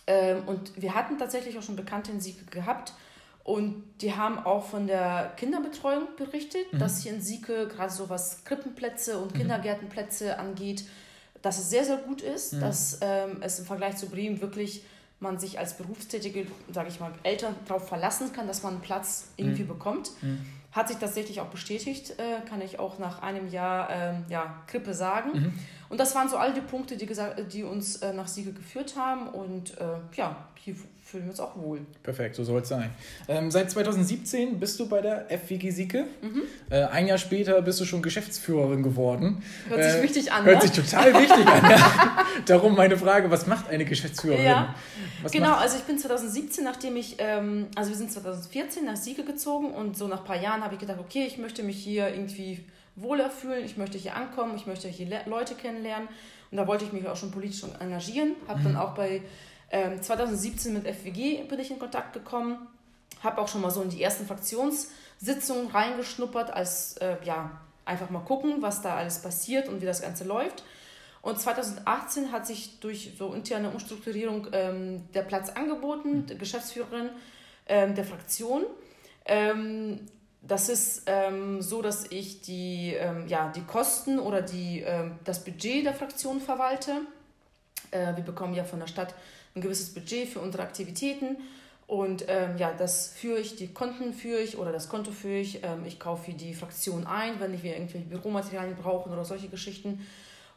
Ähm, 0.07 0.43
und 0.45 0.81
wir 0.81 0.95
hatten 0.95 1.17
tatsächlich 1.17 1.57
auch 1.57 1.63
schon 1.63 1.75
Bekannte 1.75 2.11
in 2.11 2.21
Sieke 2.21 2.45
gehabt. 2.45 2.93
Und 3.43 3.83
die 4.01 4.13
haben 4.13 4.39
auch 4.39 4.65
von 4.65 4.87
der 4.87 5.33
Kinderbetreuung 5.35 6.07
berichtet, 6.15 6.71
mhm. 6.71 6.79
dass 6.79 7.03
hier 7.03 7.13
in 7.13 7.21
Sieke 7.21 7.67
gerade 7.67 7.91
so 7.91 8.09
was 8.09 8.45
Krippenplätze 8.45 9.17
und 9.19 9.33
mhm. 9.33 9.39
Kindergärtenplätze 9.39 10.39
angeht, 10.39 10.85
dass 11.41 11.57
es 11.57 11.69
sehr, 11.69 11.83
sehr 11.83 11.97
gut 11.97 12.21
ist, 12.21 12.53
mhm. 12.53 12.59
dass 12.59 12.99
ähm, 13.01 13.37
es 13.41 13.59
im 13.59 13.65
Vergleich 13.65 13.97
zu 13.97 14.07
Bremen 14.07 14.41
wirklich 14.41 14.83
man 15.19 15.37
sich 15.37 15.59
als 15.59 15.77
berufstätige, 15.77 16.47
sage 16.71 16.89
ich 16.89 16.99
mal, 16.99 17.11
Eltern 17.23 17.55
darauf 17.67 17.87
verlassen 17.87 18.33
kann, 18.33 18.47
dass 18.47 18.63
man 18.63 18.73
einen 18.73 18.81
Platz 18.81 19.27
irgendwie 19.37 19.63
mhm. 19.63 19.67
bekommt. 19.67 20.11
Mhm. 20.21 20.45
Hat 20.71 20.87
sich 20.87 20.97
tatsächlich 20.97 21.41
auch 21.41 21.49
bestätigt, 21.49 22.11
äh, 22.11 22.47
kann 22.47 22.61
ich 22.61 22.79
auch 22.79 22.97
nach 22.97 23.21
einem 23.21 23.49
Jahr 23.49 23.89
ähm, 23.91 24.25
ja, 24.29 24.63
Krippe 24.67 24.93
sagen. 24.93 25.59
Und 25.91 25.99
das 25.99 26.15
waren 26.15 26.29
so 26.29 26.37
all 26.37 26.53
die 26.53 26.61
Punkte, 26.61 26.95
die, 26.95 27.05
gesagt, 27.05 27.53
die 27.53 27.63
uns 27.63 27.97
äh, 27.97 28.13
nach 28.13 28.29
Siege 28.29 28.53
geführt 28.53 28.95
haben. 28.95 29.27
Und 29.27 29.77
äh, 29.77 29.83
ja, 30.15 30.47
hier 30.55 30.73
fühlen 31.03 31.25
wir 31.25 31.31
uns 31.31 31.41
auch 31.41 31.57
wohl. 31.57 31.81
Perfekt, 32.01 32.35
so 32.35 32.45
soll 32.45 32.61
es 32.61 32.69
sein. 32.69 32.91
Ähm, 33.27 33.51
seit 33.51 33.69
2017 33.69 34.57
bist 34.57 34.79
du 34.79 34.87
bei 34.87 35.01
der 35.01 35.25
FWG 35.27 35.69
Sieke. 35.71 36.05
Mhm. 36.21 36.43
Äh, 36.69 36.83
ein 36.85 37.07
Jahr 37.07 37.17
später 37.17 37.61
bist 37.61 37.81
du 37.81 37.85
schon 37.85 38.01
Geschäftsführerin 38.01 38.83
geworden. 38.83 39.43
Hört 39.67 39.83
sich 39.83 39.93
äh, 39.95 40.03
wichtig 40.03 40.31
an. 40.31 40.45
Hört 40.45 40.63
ne? 40.63 40.69
sich 40.69 40.71
total 40.71 41.13
wichtig 41.13 41.45
an. 41.45 41.69
Ja. 41.69 42.25
Darum 42.45 42.73
meine 42.77 42.95
Frage, 42.95 43.29
was 43.29 43.45
macht 43.47 43.69
eine 43.69 43.83
Geschäftsführerin? 43.83 44.45
Ja. 44.45 44.73
genau, 45.29 45.55
also 45.55 45.75
ich 45.75 45.83
bin 45.83 45.99
2017, 45.99 46.63
nachdem 46.63 46.95
ich, 46.95 47.17
ähm, 47.17 47.67
also 47.75 47.89
wir 47.89 47.97
sind 47.97 48.13
2014 48.13 48.85
nach 48.85 48.95
Sieke 48.95 49.25
gezogen 49.25 49.71
und 49.71 49.97
so 49.97 50.07
nach 50.07 50.19
ein 50.19 50.25
paar 50.25 50.41
Jahren 50.41 50.63
habe 50.63 50.75
ich 50.75 50.79
gedacht, 50.79 50.99
okay, 51.01 51.25
ich 51.27 51.37
möchte 51.37 51.63
mich 51.63 51.83
hier 51.83 52.07
irgendwie 52.07 52.63
wohler 52.95 53.29
fühlen, 53.29 53.63
ich 53.65 53.77
möchte 53.77 53.97
hier 53.97 54.15
ankommen, 54.15 54.55
ich 54.55 54.67
möchte 54.67 54.87
hier 54.87 55.07
Le 55.07 55.21
Leute 55.25 55.55
kennenlernen. 55.55 56.07
Und 56.51 56.57
da 56.57 56.67
wollte 56.67 56.85
ich 56.85 56.91
mich 56.91 57.07
auch 57.07 57.15
schon 57.15 57.31
politisch 57.31 57.63
engagieren. 57.79 58.35
Habe 58.47 58.59
mhm. 58.59 58.63
dann 58.65 58.75
auch 58.77 58.93
bei 58.93 59.21
ähm, 59.71 60.01
2017 60.01 60.73
mit 60.73 60.85
FWG 60.85 61.47
bin 61.47 61.59
ich 61.59 61.71
in 61.71 61.79
Kontakt 61.79 62.13
gekommen, 62.13 62.67
habe 63.23 63.41
auch 63.41 63.47
schon 63.47 63.61
mal 63.61 63.71
so 63.71 63.81
in 63.81 63.89
die 63.89 64.03
ersten 64.03 64.25
Fraktionssitzungen 64.25 65.67
reingeschnuppert, 65.67 66.51
als 66.51 66.97
äh, 66.97 67.15
ja, 67.23 67.61
einfach 67.85 68.09
mal 68.09 68.19
gucken, 68.19 68.61
was 68.61 68.81
da 68.81 68.95
alles 68.95 69.21
passiert 69.21 69.69
und 69.69 69.81
wie 69.81 69.85
das 69.85 70.01
Ganze 70.01 70.25
läuft. 70.25 70.63
Und 71.21 71.39
2018 71.39 72.31
hat 72.31 72.47
sich 72.47 72.79
durch 72.79 73.13
so 73.17 73.33
interne 73.33 73.69
Umstrukturierung 73.69 74.47
ähm, 74.51 75.03
der 75.13 75.21
Platz 75.21 75.49
angeboten, 75.49 76.25
der 76.25 76.35
Geschäftsführerin 76.35 77.09
ähm, 77.67 77.95
der 77.95 78.05
Fraktion. 78.05 78.65
Ähm, 79.25 80.07
das 80.41 80.69
ist 80.69 81.03
ähm, 81.05 81.61
so, 81.61 81.81
dass 81.81 82.11
ich 82.11 82.41
die, 82.41 82.95
ähm, 82.97 83.27
ja, 83.27 83.51
die 83.55 83.61
Kosten 83.61 84.19
oder 84.19 84.41
die, 84.41 84.81
ähm, 84.81 85.19
das 85.23 85.43
Budget 85.43 85.85
der 85.85 85.93
Fraktion 85.93 86.41
verwalte. 86.41 87.01
Äh, 87.91 88.15
wir 88.15 88.23
bekommen 88.23 88.55
ja 88.55 88.63
von 88.63 88.79
der 88.79 88.87
Stadt 88.87 89.13
ein 89.55 89.61
gewisses 89.61 89.93
Budget 89.93 90.27
für 90.27 90.39
unsere 90.39 90.63
Aktivitäten. 90.63 91.37
Und 91.85 92.25
ähm, 92.27 92.57
ja, 92.57 92.73
das 92.73 93.09
führe 93.09 93.39
ich, 93.39 93.57
die 93.57 93.67
Konten 93.67 94.13
führe 94.13 94.39
ich 94.39 94.57
oder 94.57 94.71
das 94.71 94.89
Konto 94.89 95.11
führe 95.11 95.39
ich. 95.39 95.63
Ähm, 95.63 95.85
ich 95.85 95.99
kaufe 95.99 96.31
die 96.31 96.53
Fraktion 96.53 97.05
ein, 97.05 97.39
wenn 97.39 97.61
wir 97.61 97.73
irgendwelche 97.73 98.07
Büromaterialien 98.07 98.77
brauchen 98.77 99.11
oder 99.11 99.25
solche 99.25 99.49
Geschichten. 99.49 100.07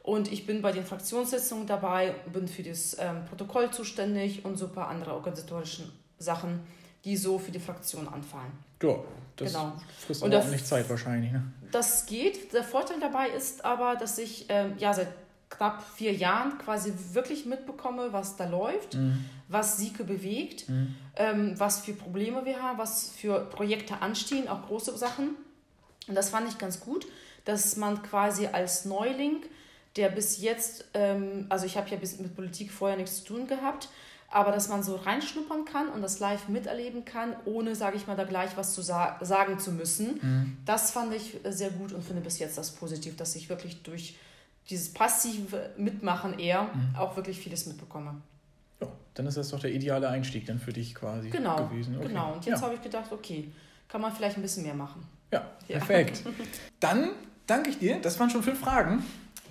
Und 0.03 0.31
ich 0.31 0.47
bin 0.47 0.63
bei 0.63 0.71
den 0.71 0.85
Fraktionssitzungen 0.85 1.67
dabei, 1.67 2.15
bin 2.33 2.47
für 2.47 2.63
das 2.63 2.97
ähm, 3.01 3.25
Protokoll 3.27 3.71
zuständig 3.71 4.45
und 4.45 4.57
so 4.57 4.67
ein 4.67 4.73
paar 4.73 4.89
andere 4.89 5.15
organisatorische 5.15 5.91
Sachen, 6.19 6.61
die 7.05 7.17
so 7.17 7.39
für 7.39 7.51
die 7.51 7.61
Fraktion 7.61 8.09
anfallen. 8.09 8.53
Ja, 8.83 8.97
das 9.37 9.53
genau. 9.53 9.73
frisst 10.07 10.23
aber 10.23 10.39
auch 10.39 10.49
nicht 10.49 10.67
Zeit 10.67 10.89
wahrscheinlich. 10.89 11.33
Ne? 11.33 11.43
Das 11.71 12.07
geht. 12.07 12.53
Der 12.53 12.65
Vorteil 12.65 13.01
dabei 13.01 13.29
ist 13.29 13.65
aber, 13.65 13.97
dass 13.97 14.19
ich 14.19 14.47
ähm, 14.49 14.75
ja 14.79 14.93
seit 14.95 15.09
knapp 15.51 15.85
vier 15.97 16.13
Jahren 16.13 16.59
quasi 16.59 16.93
wirklich 17.13 17.47
mitbekomme, 17.47 18.13
was 18.13 18.37
da 18.37 18.49
läuft, 18.49 18.95
mhm. 18.95 19.25
was 19.49 19.77
Sieke 19.77 20.05
bewegt, 20.05 20.69
mhm. 20.69 20.95
ähm, 21.17 21.55
was 21.59 21.81
für 21.81 21.93
Probleme 21.93 22.45
wir 22.45 22.63
haben, 22.63 22.79
was 22.79 23.11
für 23.11 23.41
Projekte 23.47 24.01
anstehen, 24.01 24.49
auch 24.49 24.67
große 24.67 24.97
Sachen. 24.97 25.37
Und 26.09 26.15
das 26.15 26.31
fand 26.31 26.49
ich 26.49 26.59
ganz 26.59 26.81
gut, 26.81 27.07
dass 27.45 27.77
man 27.77 28.03
quasi 28.03 28.47
als 28.47 28.85
Neuling 28.85 29.43
der 29.97 30.09
bis 30.09 30.41
jetzt, 30.41 30.87
ähm, 30.95 31.47
also 31.49 31.67
ich 31.67 31.77
habe 31.77 31.89
ja 31.89 31.97
mit 31.97 32.35
Politik 32.35 32.73
vorher 32.73 32.97
nichts 32.97 33.19
zu 33.19 33.27
tun 33.27 33.47
gehabt, 33.47 33.89
aber 34.35 34.51
dass 34.51 34.69
man 34.69 34.83
so 34.83 34.97
reinschnuppern 34.97 35.65
kann 35.65 35.89
und 35.89 36.03
das 36.03 36.19
live 36.19 36.49
miterleben 36.49 37.05
kann, 37.05 37.37
ohne, 37.45 37.77
sage 37.77 37.97
ich 37.97 38.09
mal, 38.09 38.17
da 38.17 38.25
gleich 38.25 38.57
was 38.57 38.75
zu 38.75 38.83
sa 38.83 39.17
sagen 39.21 39.61
zu 39.61 39.71
müssen, 39.71 40.19
mhm. 40.21 40.57
das 40.65 40.91
fand 40.91 41.15
ich 41.15 41.39
sehr 41.45 41.71
gut 41.71 41.93
und 41.93 42.03
finde 42.03 42.21
bis 42.21 42.41
jetzt 42.41 42.59
das 42.59 42.73
positiv, 42.73 43.17
dass 43.17 43.37
ich 43.37 43.49
wirklich 43.49 43.83
durch 43.83 44.17
dieses 44.69 44.93
passive 44.93 45.71
Mitmachen 45.77 46.39
eher 46.39 46.65
mhm. 46.65 46.97
auch 46.99 47.15
wirklich 47.15 47.39
vieles 47.39 47.67
mitbekomme. 47.67 48.21
Ja, 48.81 48.89
dann 49.15 49.27
ist 49.27 49.37
das 49.37 49.51
doch 49.51 49.61
der 49.61 49.71
ideale 49.71 50.09
Einstieg 50.09 50.47
dann 50.47 50.59
für 50.59 50.73
dich 50.73 50.97
quasi 50.97 51.31
genau, 51.31 51.69
gewesen. 51.69 51.97
Okay. 51.97 52.09
Genau, 52.09 52.33
und 52.33 52.45
jetzt 52.45 52.59
ja. 52.59 52.67
habe 52.67 52.75
ich 52.75 52.83
gedacht, 52.83 53.13
okay, 53.13 53.53
kann 53.89 54.01
man 54.01 54.13
vielleicht 54.13 54.37
ein 54.37 54.43
bisschen 54.43 54.65
mehr 54.65 54.75
machen. 54.75 55.07
Ja, 55.31 55.47
ja. 55.69 55.79
perfekt. 55.79 56.25
Dann 56.81 57.11
danke 57.47 57.71
ich 57.71 57.79
dir. 57.79 58.01
Das 58.01 58.19
waren 58.19 58.31
schon 58.31 58.43
fünf 58.43 58.59
Fragen 58.59 59.05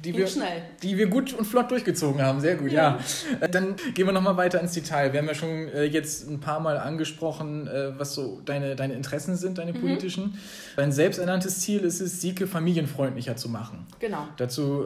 die 0.04 0.18
wir, 0.18 0.28
die 0.82 0.98
wir 0.98 1.08
gut 1.08 1.34
und 1.34 1.46
flott 1.46 1.72
durchgezogen 1.72 2.22
haben. 2.22 2.42
Sehr 2.42 2.56
gut, 2.56 2.72
ja. 2.72 3.00
ja. 3.00 3.46
Äh, 3.46 3.50
dann 3.50 3.76
gehen 3.94 4.06
wir 4.06 4.12
nochmal 4.12 4.38
weiter 4.38 4.60
ins 4.60 4.74
Detail. 4.74 5.14
Wir 5.14 5.20
haben 5.20 5.28
ja 5.28 5.34
schon 5.34 5.70
äh, 5.70 5.84
jetzt 5.86 6.30
ein 6.30 6.40
paar 6.40 6.60
Mal 6.60 6.78
angesprochen, 6.78 7.68
äh, 7.68 7.98
was 7.98 8.14
so 8.14 8.42
deine, 8.44 8.76
deine 8.76 8.94
Interessen 8.96 9.36
sind, 9.36 9.58
deine 9.58 9.74
mhm. 9.74 9.82
politischen. 9.82 10.40
Dein 10.76 10.92
selbsternanntes 10.92 11.60
Ziel 11.62 11.82
ist 11.82 12.02
es, 12.02 12.22
Sieke 12.22 12.48
familienfreundlicher 12.48 13.36
zu 13.36 13.50
machen. 13.50 13.86
Genau. 14.00 14.28
Dazu 14.38 14.86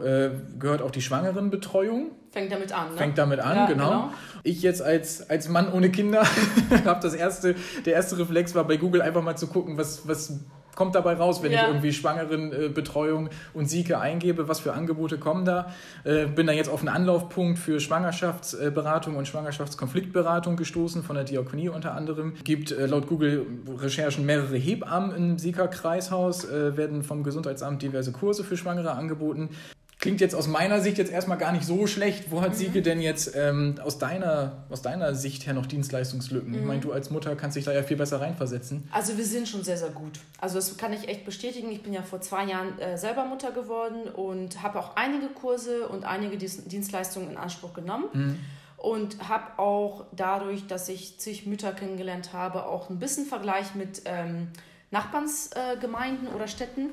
gehört 0.58 0.82
auch 0.82 0.90
die 0.90 1.02
Schwangerenbetreuung. 1.02 2.10
Fängt 2.30 2.52
damit 2.52 2.72
an, 2.72 2.90
ne? 2.90 2.96
Fängt 2.96 3.18
damit 3.18 3.40
an, 3.40 3.56
ja, 3.56 3.66
genau. 3.66 3.88
genau. 3.88 4.10
Ich 4.42 4.62
jetzt 4.62 4.82
als, 4.82 5.28
als 5.30 5.48
Mann 5.48 5.72
ohne 5.72 5.90
Kinder 5.90 6.22
habe 6.84 7.00
das 7.00 7.14
erste, 7.14 7.54
der 7.84 7.94
erste 7.94 8.18
Reflex 8.18 8.54
war 8.54 8.64
bei 8.64 8.76
Google 8.76 9.02
einfach 9.02 9.22
mal 9.22 9.36
zu 9.36 9.46
gucken, 9.46 9.78
was, 9.78 10.06
was 10.06 10.40
kommt 10.78 10.94
dabei 10.94 11.14
raus, 11.14 11.42
wenn 11.42 11.50
ja. 11.50 11.62
ich 11.62 11.66
irgendwie 11.66 11.92
Schwangerenbetreuung 11.92 13.26
äh, 13.26 13.30
und 13.52 13.68
Sieke 13.68 13.98
eingebe, 13.98 14.46
was 14.46 14.60
für 14.60 14.74
Angebote 14.74 15.18
kommen 15.18 15.44
da. 15.44 15.72
Äh, 16.04 16.26
bin 16.26 16.46
da 16.46 16.52
jetzt 16.52 16.70
auf 16.70 16.78
einen 16.78 16.88
Anlaufpunkt 16.88 17.58
für 17.58 17.80
Schwangerschaftsberatung 17.80 19.16
und 19.16 19.26
Schwangerschaftskonfliktberatung 19.26 20.54
gestoßen, 20.54 21.02
von 21.02 21.16
der 21.16 21.24
Diakonie 21.24 21.68
unter 21.68 21.96
anderem. 21.96 22.34
Gibt 22.44 22.70
äh, 22.70 22.86
laut 22.86 23.08
Google-Recherchen 23.08 24.24
mehrere 24.24 24.56
Hebammen 24.56 25.16
im 25.16 25.38
Sieker-Kreishaus, 25.38 26.44
äh, 26.44 26.76
werden 26.76 27.02
vom 27.02 27.24
Gesundheitsamt 27.24 27.82
diverse 27.82 28.12
Kurse 28.12 28.44
für 28.44 28.56
Schwangere 28.56 28.92
angeboten. 28.92 29.50
Klingt 29.98 30.20
jetzt 30.20 30.36
aus 30.36 30.46
meiner 30.46 30.80
Sicht 30.80 30.96
jetzt 30.98 31.10
erstmal 31.10 31.38
gar 31.38 31.50
nicht 31.50 31.64
so 31.64 31.88
schlecht. 31.88 32.30
Wo 32.30 32.40
hat 32.40 32.50
mhm. 32.50 32.54
Siege 32.54 32.82
denn 32.82 33.00
jetzt 33.00 33.32
ähm, 33.34 33.80
aus, 33.82 33.98
deiner, 33.98 34.64
aus 34.70 34.80
deiner 34.80 35.12
Sicht 35.16 35.44
her 35.46 35.54
noch 35.54 35.66
Dienstleistungslücken? 35.66 36.52
Mhm. 36.52 36.58
Ich 36.58 36.64
meine, 36.64 36.80
du 36.80 36.92
als 36.92 37.10
Mutter 37.10 37.34
kannst 37.34 37.56
dich 37.56 37.64
da 37.64 37.72
ja 37.72 37.82
viel 37.82 37.96
besser 37.96 38.20
reinversetzen. 38.20 38.88
Also 38.92 39.18
wir 39.18 39.24
sind 39.24 39.48
schon 39.48 39.64
sehr, 39.64 39.76
sehr 39.76 39.90
gut. 39.90 40.20
Also 40.40 40.54
das 40.54 40.76
kann 40.76 40.92
ich 40.92 41.08
echt 41.08 41.24
bestätigen. 41.24 41.72
Ich 41.72 41.82
bin 41.82 41.92
ja 41.92 42.02
vor 42.02 42.20
zwei 42.20 42.44
Jahren 42.44 42.78
äh, 42.78 42.96
selber 42.96 43.24
Mutter 43.24 43.50
geworden 43.50 44.02
und 44.14 44.62
habe 44.62 44.78
auch 44.78 44.94
einige 44.94 45.26
Kurse 45.26 45.88
und 45.88 46.04
einige 46.04 46.36
Dienstleistungen 46.36 47.30
in 47.30 47.36
Anspruch 47.36 47.74
genommen. 47.74 48.04
Mhm. 48.12 48.38
Und 48.76 49.28
habe 49.28 49.58
auch 49.58 50.04
dadurch, 50.12 50.68
dass 50.68 50.88
ich 50.88 51.18
zig 51.18 51.44
Mütter 51.46 51.72
kennengelernt 51.72 52.32
habe, 52.32 52.66
auch 52.66 52.88
ein 52.88 53.00
bisschen 53.00 53.26
Vergleich 53.26 53.74
mit 53.74 54.02
ähm, 54.04 54.46
Nachbarnsgemeinden 54.92 56.28
äh, 56.28 56.34
oder 56.36 56.46
Städten 56.46 56.90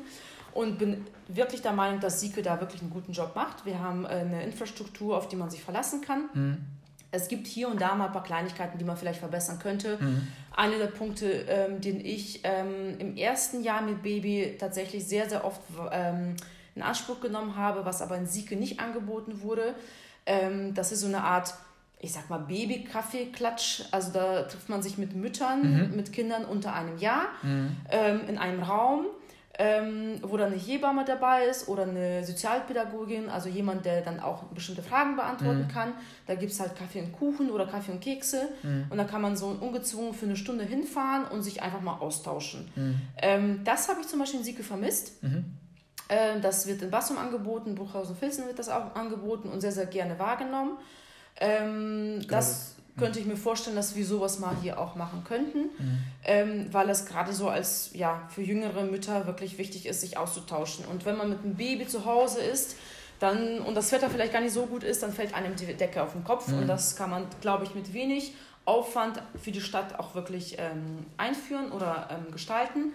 und 0.55 0.79
bin 0.79 1.05
wirklich 1.27 1.62
der 1.62 1.74
Meinung, 1.74 2.00
dass 2.00 2.21
Sieke 2.21 2.41
da 2.41 2.59
wirklich 2.59 2.81
einen 2.81 2.89
guten 2.89 3.12
Job 3.12 3.35
macht. 3.35 3.65
Wir 3.65 3.79
haben 3.79 4.05
äh, 4.05 4.07
eine 4.07 4.41
Infrastruktur, 4.43 5.17
auf 5.17 5.27
die 5.27 5.35
man 5.35 5.50
sich 5.51 5.62
verlassen 5.62 6.01
kann. 6.01 6.29
Mhm. 6.33 6.57
Es 7.12 7.27
gibt 7.27 7.45
hier 7.45 7.67
und 7.69 7.79
da 7.79 7.93
mal 7.93 8.07
ein 8.07 8.13
paar 8.13 8.24
Kleinigkeiten, 8.24 8.77
die 8.77 8.85
man 8.85 8.95
vielleicht 8.95 9.19
verbessern 9.19 9.59
könnte. 9.59 9.97
Mhm. 10.00 10.27
Einer 10.55 10.77
der 10.77 10.88
Punkte, 10.88 11.29
ähm, 11.50 11.81
den 11.81 12.03
ich 12.03 12.39
ähm, 12.43 12.97
im 13.00 13.17
ersten 13.17 13.63
Jahr 13.63 13.81
mit 13.81 14.01
Baby 14.01 14.55
tatsächlich 14.57 15.05
sehr, 15.05 15.29
sehr 15.29 15.43
oft 15.43 15.59
ähm, 15.91 16.35
in 16.74 16.81
Anspruch 16.81 17.19
genommen 17.19 17.57
habe, 17.57 17.83
was 17.83 18.01
aber 18.01 18.17
in 18.17 18.25
Sieke 18.25 18.55
nicht 18.55 18.79
angeboten 18.79 19.41
wurde, 19.41 19.75
ähm, 20.25 20.74
das 20.74 20.93
ist 20.93 21.01
so 21.01 21.07
eine 21.07 21.24
Art 21.24 21.53
ich 22.00 22.13
sag 22.13 22.29
mal, 22.29 22.39
Baby-Kaffee-Klatsch. 22.39 23.85
Also 23.89 24.12
da 24.12 24.43
trifft 24.43 24.69
man 24.69 24.83
sich 24.83 24.97
mit 24.97 25.15
Müttern, 25.15 25.89
mhm. 25.89 25.95
mit 25.95 26.13
Kindern 26.13 26.45
unter 26.45 26.74
einem 26.74 26.97
Jahr 26.97 27.29
mhm. 27.41 27.77
ähm, 27.89 28.21
in 28.27 28.38
einem 28.38 28.62
Raum 28.62 29.07
ähm, 29.57 30.19
wo 30.21 30.35
dann 30.38 30.51
eine 30.51 30.62
Hebamme 30.62 31.05
dabei 31.05 31.45
ist 31.45 31.69
oder 31.69 31.83
eine 31.83 32.25
Sozialpädagogin, 32.25 33.29
also 33.29 33.47
jemand, 33.47 33.85
der 33.85 34.01
dann 34.01 34.19
auch 34.19 34.43
bestimmte 34.43 34.83
Fragen 34.83 35.15
beantworten 35.15 35.63
mhm. 35.63 35.67
kann. 35.69 35.93
Da 36.27 36.35
gibt 36.35 36.51
es 36.51 36.59
halt 36.59 36.75
Kaffee 36.75 37.01
und 37.01 37.13
Kuchen 37.13 37.50
oder 37.50 37.65
Kaffee 37.65 37.91
und 37.91 38.01
Kekse. 38.01 38.50
Mhm. 38.63 38.88
Und 38.89 38.97
da 38.97 39.05
kann 39.05 39.21
man 39.21 39.38
so 39.38 39.47
ungezwungen 39.47 40.13
für 40.13 40.25
eine 40.25 40.35
Stunde 40.35 40.65
hinfahren 40.65 41.25
und 41.25 41.41
sich 41.41 41.62
einfach 41.63 41.81
mal 41.81 41.97
austauschen. 42.00 42.69
Mhm. 42.75 43.01
Ähm, 43.17 43.62
das 43.63 43.88
habe 43.88 44.01
ich 44.01 44.07
zum 44.07 44.19
Beispiel 44.19 44.39
in 44.41 44.45
Sieke 44.45 44.63
vermisst. 44.63 45.24
Mhm. 45.24 45.45
Ähm, 46.09 46.41
das 46.41 46.67
wird 46.67 46.81
in 46.81 46.91
Bassum 46.91 47.17
angeboten, 47.17 47.75
Bruchhausen-Filzen 47.75 48.45
wird 48.47 48.59
das 48.59 48.69
auch 48.69 48.93
angeboten 48.95 49.50
und 49.50 49.62
sehr, 49.62 49.71
sehr 49.71 49.85
gerne 49.85 50.19
wahrgenommen. 50.19 50.77
Ähm, 51.38 52.19
genau. 52.19 52.27
Das 52.27 52.75
könnte 52.98 53.20
ich 53.20 53.25
mir 53.25 53.36
vorstellen, 53.38 53.75
dass 53.75 53.96
wir 53.96 54.06
sowas 54.06 54.40
mal 54.40 54.56
hier 54.62 54.80
auch 54.80 54.96
machen 54.96 55.24
könnten, 55.28 55.64
mhm. 55.78 55.98
ähm, 56.24 56.68
weil 56.72 56.90
es 56.90 57.06
gerade 57.06 57.34
so 57.34 57.50
als 57.50 57.92
ja 57.94 58.22
für 58.30 58.42
jüngere 58.42 58.84
Mütter 58.84 59.28
wirklich 59.28 59.58
wichtig 59.58 59.86
ist, 59.86 60.02
sich 60.02 60.18
auszutauschen. 60.18 60.86
Und 60.86 61.06
wenn 61.06 61.18
man 61.18 61.30
mit 61.30 61.44
einem 61.44 61.56
Baby 61.56 61.88
zu 61.88 62.06
Hause 62.06 62.42
ist, 62.42 62.75
dann 63.20 63.60
und 63.60 63.75
das 63.75 63.92
Wetter 63.92 64.10
vielleicht 64.10 64.34
gar 64.34 64.42
nicht 64.42 64.54
so 64.54 64.66
gut 64.66 64.84
ist, 64.84 65.04
dann 65.04 65.14
fällt 65.14 65.34
einem 65.34 65.56
die 65.56 65.66
Decke 65.66 66.04
auf 66.04 66.14
den 66.14 66.24
Kopf 66.24 66.48
mhm. 66.48 66.60
und 66.60 66.68
das 66.68 66.96
kann 66.96 67.10
man, 67.10 67.25
glaube 67.42 67.66
ich, 67.66 67.75
mit 67.75 67.94
wenig 67.94 68.34
Aufwand 68.66 69.22
für 69.42 69.52
die 69.52 69.62
Stadt 69.62 70.00
auch 70.00 70.16
wirklich 70.16 70.58
ähm, 70.58 71.06
einführen 71.18 71.72
oder 71.72 72.10
ähm, 72.12 72.32
gestalten. 72.32 72.94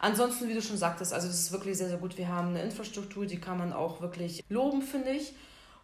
Ansonsten, 0.00 0.48
wie 0.48 0.54
du 0.54 0.60
schon 0.60 0.76
sagtest, 0.76 1.12
also 1.12 1.28
es 1.28 1.38
ist 1.38 1.52
wirklich 1.52 1.78
sehr, 1.78 1.88
sehr 1.88 1.98
gut. 1.98 2.18
Wir 2.18 2.28
haben 2.28 2.48
eine 2.48 2.62
Infrastruktur, 2.62 3.24
die 3.24 3.38
kann 3.38 3.56
man 3.56 3.72
auch 3.72 4.00
wirklich 4.00 4.44
loben, 4.48 4.82
finde 4.82 5.10
ich. 5.10 5.32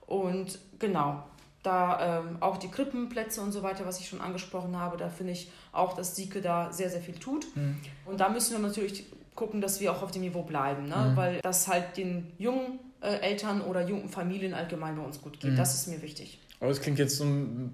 Und 0.07 0.59
genau, 0.81 1.23
da 1.63 2.21
ähm, 2.21 2.37
auch 2.41 2.57
die 2.57 2.69
Krippenplätze 2.69 3.41
und 3.41 3.53
so 3.53 3.63
weiter, 3.63 3.85
was 3.85 4.01
ich 4.01 4.09
schon 4.09 4.21
angesprochen 4.21 4.79
habe, 4.79 4.97
da 4.97 5.09
finde 5.09 5.33
ich 5.33 5.51
auch, 5.73 5.95
dass 5.95 6.15
Sieke 6.15 6.41
da 6.41 6.73
sehr, 6.73 6.89
sehr 6.89 7.01
viel 7.01 7.15
tut. 7.15 7.45
Mhm. 7.57 7.79
Und 8.07 8.21
da 8.21 8.29
müssen 8.29 8.53
wir 8.53 8.61
natürlich 8.61 9.05
gucken, 9.35 9.61
dass 9.61 9.81
wir 9.81 9.93
auch 9.93 10.03
auf 10.03 10.11
dem 10.11 10.23
Niveau 10.23 10.43
bleiben, 10.43 10.89
ne? 10.89 11.11
Mhm. 11.11 11.17
weil 11.17 11.41
das 11.43 11.69
halt 11.69 11.97
den 11.97 12.33
jungen 12.39 12.81
äh, 13.01 13.21
Eltern 13.21 13.61
oder 13.61 13.87
jungen 13.87 14.09
Familien 14.09 14.55
allgemein 14.55 14.97
bei 14.97 15.03
uns 15.03 15.21
gut 15.21 15.41
geht. 15.41 15.53
Mhm. 15.53 15.57
Das 15.57 15.75
ist 15.75 15.89
mir 15.89 16.03
wichtig. 16.03 16.41
Aber 16.61 16.71
es 16.73 16.81
klingt 16.81 16.99
jetzt 16.99 17.17
so 17.17 17.25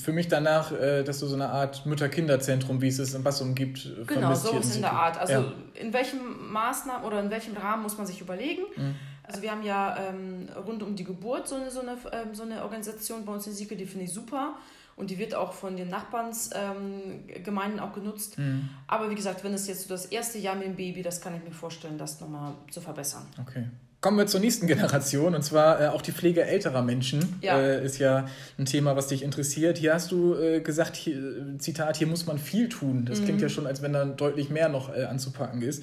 für 0.03 0.12
mich 0.12 0.29
danach, 0.29 0.71
äh, 0.73 1.03
dass 1.05 1.21
du 1.21 1.26
so 1.26 1.35
eine 1.35 1.49
Art 1.49 1.87
Mütter-Kinder-Zentrum, 1.87 2.83
wie 2.83 2.88
es 2.88 2.99
es 2.99 3.14
in 3.14 3.23
Bassum 3.23 3.55
gibt, 3.55 3.87
äh, 3.87 4.05
Genau, 4.07 4.35
so 4.35 4.59
ist 4.59 4.76
in 4.76 4.83
der 4.83 4.93
Art. 4.93 5.19
Also 5.19 5.33
ja. 5.33 5.53
in 5.75 5.93
welchem 5.95 6.53
Maßnahmen 6.53 7.05
oder 7.07 7.21
in 7.21 7.31
welchem 7.31 7.57
Rahmen 7.57 7.83
muss 7.83 7.97
man 7.97 8.07
sich 8.07 8.21
überlegen? 8.21 8.62
Mhm. 8.76 8.95
Also 9.26 9.43
wir 9.43 9.50
haben 9.50 9.62
ja 9.62 9.97
ähm, 9.97 10.49
rund 10.66 10.83
um 10.83 10.97
die 10.97 11.04
Geburt 11.04 11.49
so 11.49 11.57
eine, 11.57 11.71
so, 11.71 11.81
eine, 11.81 11.97
ähm, 12.12 12.35
so 12.35 12.43
eine 12.43 12.62
Organisation 12.62 13.25
bei 13.25 13.33
uns 13.33 13.47
in 13.47 13.54
Sieke, 13.54 13.75
die 13.75 13.87
finde 13.87 14.04
ich 14.04 14.12
super. 14.12 14.57
Und 14.97 15.11
die 15.11 15.19
wird 15.19 15.35
auch 15.35 15.52
von 15.52 15.76
den 15.76 15.88
Nachbarnsgemeinden 15.88 17.78
ähm, 17.78 17.81
auch 17.81 17.93
genutzt. 17.93 18.38
Mhm. 18.38 18.69
Aber 18.87 19.11
wie 19.11 19.16
gesagt, 19.16 19.43
wenn 19.43 19.52
es 19.52 19.66
jetzt 19.66 19.83
so 19.83 19.88
das 19.88 20.07
erste 20.07 20.38
Jahr 20.38 20.54
mit 20.54 20.66
dem 20.66 20.76
Baby, 20.76 21.02
das 21.02 21.21
kann 21.21 21.35
ich 21.35 21.43
mir 21.43 21.50
vorstellen, 21.50 21.99
das 21.99 22.21
nochmal 22.21 22.52
zu 22.71 22.81
verbessern. 22.81 23.26
Okay. 23.40 23.64
Kommen 24.00 24.19
wir 24.19 24.26
zur 24.26 24.40
nächsten 24.40 24.66
Generation 24.66 25.35
und 25.35 25.43
zwar 25.43 25.81
äh, 25.81 25.87
auch 25.87 26.02
die 26.02 26.12
Pflege 26.12 26.45
älterer 26.45 26.83
Menschen 26.83 27.38
ja. 27.40 27.59
Äh, 27.59 27.83
ist 27.85 27.99
ja 27.99 28.26
ein 28.59 28.66
Thema, 28.66 28.95
was 28.97 29.07
dich 29.09 29.23
interessiert. 29.23 29.78
Hier 29.78 29.95
hast 29.95 30.12
du 30.12 30.35
äh, 30.35 30.61
gesagt, 30.61 30.95
hier, 30.95 31.57
Zitat, 31.59 31.97
hier 31.97 32.07
muss 32.07 32.26
man 32.26 32.38
viel 32.38 32.69
tun. 32.69 33.07
Das 33.07 33.21
mhm. 33.21 33.25
klingt 33.25 33.40
ja 33.40 33.49
schon, 33.49 33.66
als 33.66 33.81
wenn 33.81 33.95
da 33.95 34.04
deutlich 34.04 34.50
mehr 34.50 34.69
noch 34.69 34.95
äh, 34.95 35.04
anzupacken 35.04 35.62
ist. 35.62 35.83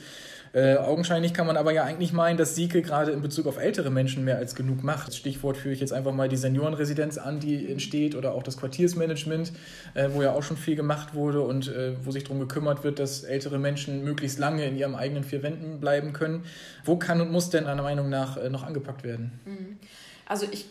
Äh, 0.53 0.75
augenscheinlich 0.75 1.33
kann 1.33 1.47
man 1.47 1.55
aber 1.55 1.71
ja 1.71 1.85
eigentlich 1.85 2.11
meinen, 2.11 2.37
dass 2.37 2.55
Sieke 2.55 2.81
gerade 2.81 3.11
in 3.11 3.21
Bezug 3.21 3.47
auf 3.47 3.57
ältere 3.57 3.89
Menschen 3.89 4.25
mehr 4.25 4.37
als 4.37 4.53
genug 4.53 4.83
macht. 4.83 5.13
Stichwort 5.13 5.55
führe 5.55 5.73
ich 5.73 5.79
jetzt 5.79 5.93
einfach 5.93 6.11
mal 6.11 6.27
die 6.27 6.35
Seniorenresidenz 6.35 7.17
an, 7.17 7.39
die 7.39 7.71
entsteht, 7.71 8.15
oder 8.15 8.33
auch 8.33 8.43
das 8.43 8.57
Quartiersmanagement, 8.57 9.53
äh, 9.93 10.09
wo 10.11 10.21
ja 10.21 10.33
auch 10.33 10.43
schon 10.43 10.57
viel 10.57 10.75
gemacht 10.75 11.13
wurde 11.13 11.41
und 11.41 11.69
äh, 11.69 11.93
wo 12.05 12.11
sich 12.11 12.23
darum 12.23 12.39
gekümmert 12.39 12.83
wird, 12.83 12.99
dass 12.99 13.23
ältere 13.23 13.59
Menschen 13.59 14.03
möglichst 14.03 14.39
lange 14.39 14.65
in 14.65 14.75
ihrem 14.75 14.95
eigenen 14.95 15.23
vier 15.23 15.41
Wänden 15.41 15.79
bleiben 15.79 16.11
können. 16.11 16.43
Wo 16.83 16.97
kann 16.97 17.21
und 17.21 17.31
muss 17.31 17.49
denn 17.49 17.63
deiner 17.63 17.83
Meinung 17.83 18.09
nach 18.09 18.35
äh, 18.35 18.49
noch 18.49 18.63
angepackt 18.63 19.03
werden? 19.03 19.39
Mhm. 19.45 19.79
Also 20.25 20.47
ich 20.51 20.65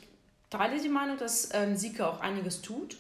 teile 0.51 0.81
die 0.81 0.89
Meinung, 0.91 1.17
dass 1.17 1.51
ähm, 1.55 1.77
Sieke 1.77 2.07
auch 2.07 2.21
einiges 2.21 2.61
tut 2.61 2.97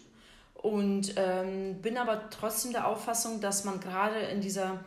und 0.55 1.15
ähm, 1.17 1.77
bin 1.83 1.99
aber 1.99 2.31
trotzdem 2.31 2.73
der 2.73 2.87
Auffassung, 2.87 3.41
dass 3.41 3.65
man 3.65 3.81
gerade 3.81 4.19
in 4.33 4.41
dieser 4.41 4.81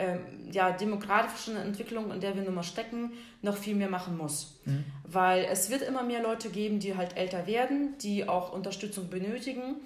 ähm, 0.00 0.20
ja, 0.50 0.72
demokratischen 0.72 1.56
Entwicklung, 1.56 2.10
in 2.10 2.20
der 2.20 2.34
wir 2.34 2.42
nun 2.42 2.54
mal 2.54 2.62
stecken, 2.62 3.12
noch 3.42 3.56
viel 3.56 3.74
mehr 3.74 3.90
machen 3.90 4.16
muss. 4.16 4.58
Mhm. 4.64 4.84
Weil 5.04 5.46
es 5.50 5.70
wird 5.70 5.82
immer 5.82 6.02
mehr 6.02 6.22
Leute 6.22 6.48
geben, 6.48 6.80
die 6.80 6.96
halt 6.96 7.16
älter 7.16 7.46
werden, 7.46 7.96
die 7.98 8.28
auch 8.28 8.52
Unterstützung 8.52 9.10
benötigen 9.10 9.76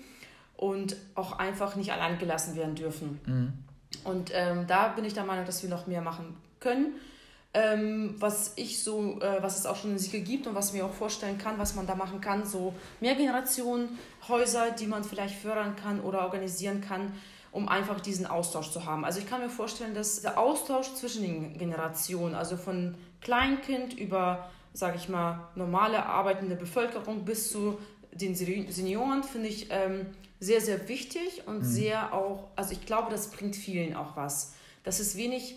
und 0.56 0.96
auch 1.14 1.38
einfach 1.38 1.76
nicht 1.76 1.92
allein 1.92 2.18
gelassen 2.18 2.56
werden 2.56 2.74
dürfen. 2.74 3.20
Mhm. 3.26 3.52
Und 4.04 4.30
ähm, 4.32 4.66
da 4.66 4.88
bin 4.88 5.04
ich 5.04 5.14
der 5.14 5.24
Meinung, 5.24 5.46
dass 5.46 5.62
wir 5.62 5.70
noch 5.70 5.86
mehr 5.86 6.00
machen 6.00 6.36
können. 6.60 6.94
Ähm, 7.56 8.16
was 8.18 8.54
ich 8.56 8.82
so, 8.82 9.20
äh, 9.20 9.40
was 9.40 9.58
es 9.58 9.66
auch 9.66 9.76
schon 9.76 9.92
in 9.92 9.98
Siegel 9.98 10.22
gibt 10.22 10.46
und 10.46 10.56
was 10.56 10.72
mir 10.72 10.84
auch 10.84 10.92
vorstellen 10.92 11.38
kann, 11.38 11.58
was 11.58 11.76
man 11.76 11.86
da 11.86 11.94
machen 11.94 12.20
kann, 12.20 12.44
so 12.44 12.74
Mehrgenerationenhäuser, 13.00 14.72
die 14.72 14.86
man 14.86 15.04
vielleicht 15.04 15.36
fördern 15.36 15.76
kann 15.76 16.00
oder 16.00 16.22
organisieren 16.22 16.80
kann, 16.80 17.12
um 17.54 17.68
einfach 17.68 18.00
diesen 18.00 18.26
Austausch 18.26 18.70
zu 18.70 18.84
haben. 18.84 19.06
Also 19.06 19.20
ich 19.20 19.26
kann 19.26 19.40
mir 19.40 19.48
vorstellen, 19.48 19.94
dass 19.94 20.20
der 20.20 20.38
Austausch 20.38 20.92
zwischen 20.94 21.22
den 21.22 21.56
Generationen, 21.56 22.34
also 22.34 22.58
von 22.58 22.96
Kleinkind 23.22 23.94
über 23.94 24.50
sage 24.74 24.96
ich 24.96 25.08
mal, 25.08 25.48
normale 25.54 26.04
arbeitende 26.04 26.56
Bevölkerung 26.56 27.24
bis 27.24 27.50
zu 27.50 27.78
den 28.12 28.34
Senioren, 28.34 29.22
finde 29.22 29.48
ich 29.48 29.68
ähm, 29.70 30.06
sehr, 30.40 30.60
sehr 30.60 30.88
wichtig 30.88 31.46
und 31.46 31.58
mhm. 31.58 31.64
sehr 31.64 32.12
auch, 32.12 32.48
also 32.56 32.72
ich 32.72 32.84
glaube, 32.84 33.10
das 33.10 33.30
bringt 33.30 33.56
vielen 33.56 33.94
auch 33.94 34.16
was. 34.16 34.54
Das 34.82 35.00
ist 35.00 35.16
wenig 35.16 35.56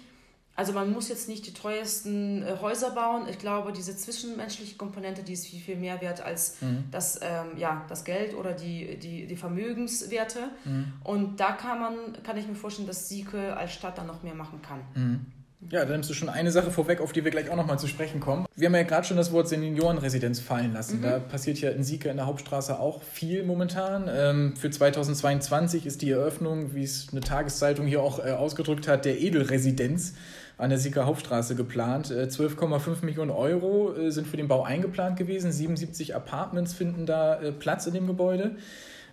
also 0.58 0.74
man 0.74 0.92
muss 0.92 1.08
jetzt 1.08 1.30
nicht 1.30 1.46
die 1.46 1.54
teuersten 1.54 2.42
äh, 2.42 2.56
Häuser 2.60 2.90
bauen. 2.90 3.28
Ich 3.30 3.38
glaube, 3.38 3.72
diese 3.72 3.96
zwischenmenschliche 3.96 4.76
Komponente, 4.76 5.22
die 5.22 5.34
ist 5.34 5.46
viel, 5.46 5.60
viel 5.60 5.76
mehr 5.76 6.02
wert 6.02 6.20
als 6.20 6.60
mhm. 6.62 6.86
das, 6.90 7.20
ähm, 7.22 7.58
ja, 7.58 7.86
das 7.88 8.04
Geld 8.04 8.36
oder 8.36 8.54
die, 8.54 8.98
die, 8.98 9.28
die 9.28 9.36
Vermögenswerte. 9.36 10.50
Mhm. 10.66 10.94
Und 11.04 11.40
da 11.40 11.52
kann 11.52 11.80
man, 11.80 11.94
kann 12.24 12.38
ich 12.38 12.48
mir 12.48 12.56
vorstellen, 12.56 12.88
dass 12.88 13.08
Sieke 13.08 13.56
als 13.56 13.72
Stadt 13.72 14.00
dann 14.00 14.08
noch 14.08 14.24
mehr 14.24 14.34
machen 14.34 14.60
kann. 14.64 14.80
Mhm. 14.96 15.26
Ja, 15.70 15.86
da 15.86 15.92
nimmst 15.92 16.10
du 16.10 16.14
schon 16.16 16.30
eine 16.30 16.52
Sache 16.52 16.72
vorweg, 16.72 17.02
auf 17.02 17.12
die 17.12 17.24
wir 17.24 17.32
gleich 17.32 17.50
auch 17.50 17.56
nochmal 17.56 17.78
zu 17.78 17.88
sprechen 17.88 18.20
kommen. 18.20 18.46
Wir 18.56 18.68
haben 18.68 18.76
ja 18.76 18.84
gerade 18.84 19.06
schon 19.06 19.18
das 19.18 19.32
Wort 19.32 19.50
Seniorenresidenz 19.50 20.40
fallen 20.40 20.74
lassen. 20.74 21.00
Mhm. 21.00 21.04
Da 21.04 21.20
passiert 21.20 21.60
ja 21.60 21.70
in 21.70 21.84
Sieke 21.84 22.10
in 22.10 22.18
der 22.18 22.26
Hauptstraße 22.26 22.80
auch 22.80 23.04
viel 23.04 23.44
momentan. 23.44 24.10
Ähm, 24.12 24.56
für 24.56 24.72
2022 24.72 25.86
ist 25.86 26.02
die 26.02 26.12
Eröffnung, 26.12 26.74
wie 26.74 26.84
es 26.84 27.10
eine 27.12 27.22
Tageszeitung 27.22 27.86
hier 27.86 28.02
auch 28.02 28.18
äh, 28.18 28.32
ausgedrückt 28.32 28.88
hat, 28.88 29.06
der 29.06 29.20
Edelresidenz 29.20 30.14
an 30.58 30.70
der 30.70 30.80
Sieger 30.80 31.06
Hauptstraße 31.06 31.56
geplant. 31.56 32.08
12,5 32.08 33.04
äh, 33.04 33.06
Millionen 33.06 33.32
Euro 33.32 33.94
äh, 33.96 34.12
sind 34.12 34.28
für 34.28 34.38
den 34.38 34.48
Bau 34.48 34.64
eingeplant 34.64 35.18
gewesen. 35.18 35.52
77 35.52 36.16
Apartments 36.16 36.74
finden 36.74 37.06
da 37.06 37.40
äh, 37.40 37.52
Platz 37.52 37.86
in 37.88 37.94
dem 37.94 38.08
Gebäude. 38.08 38.56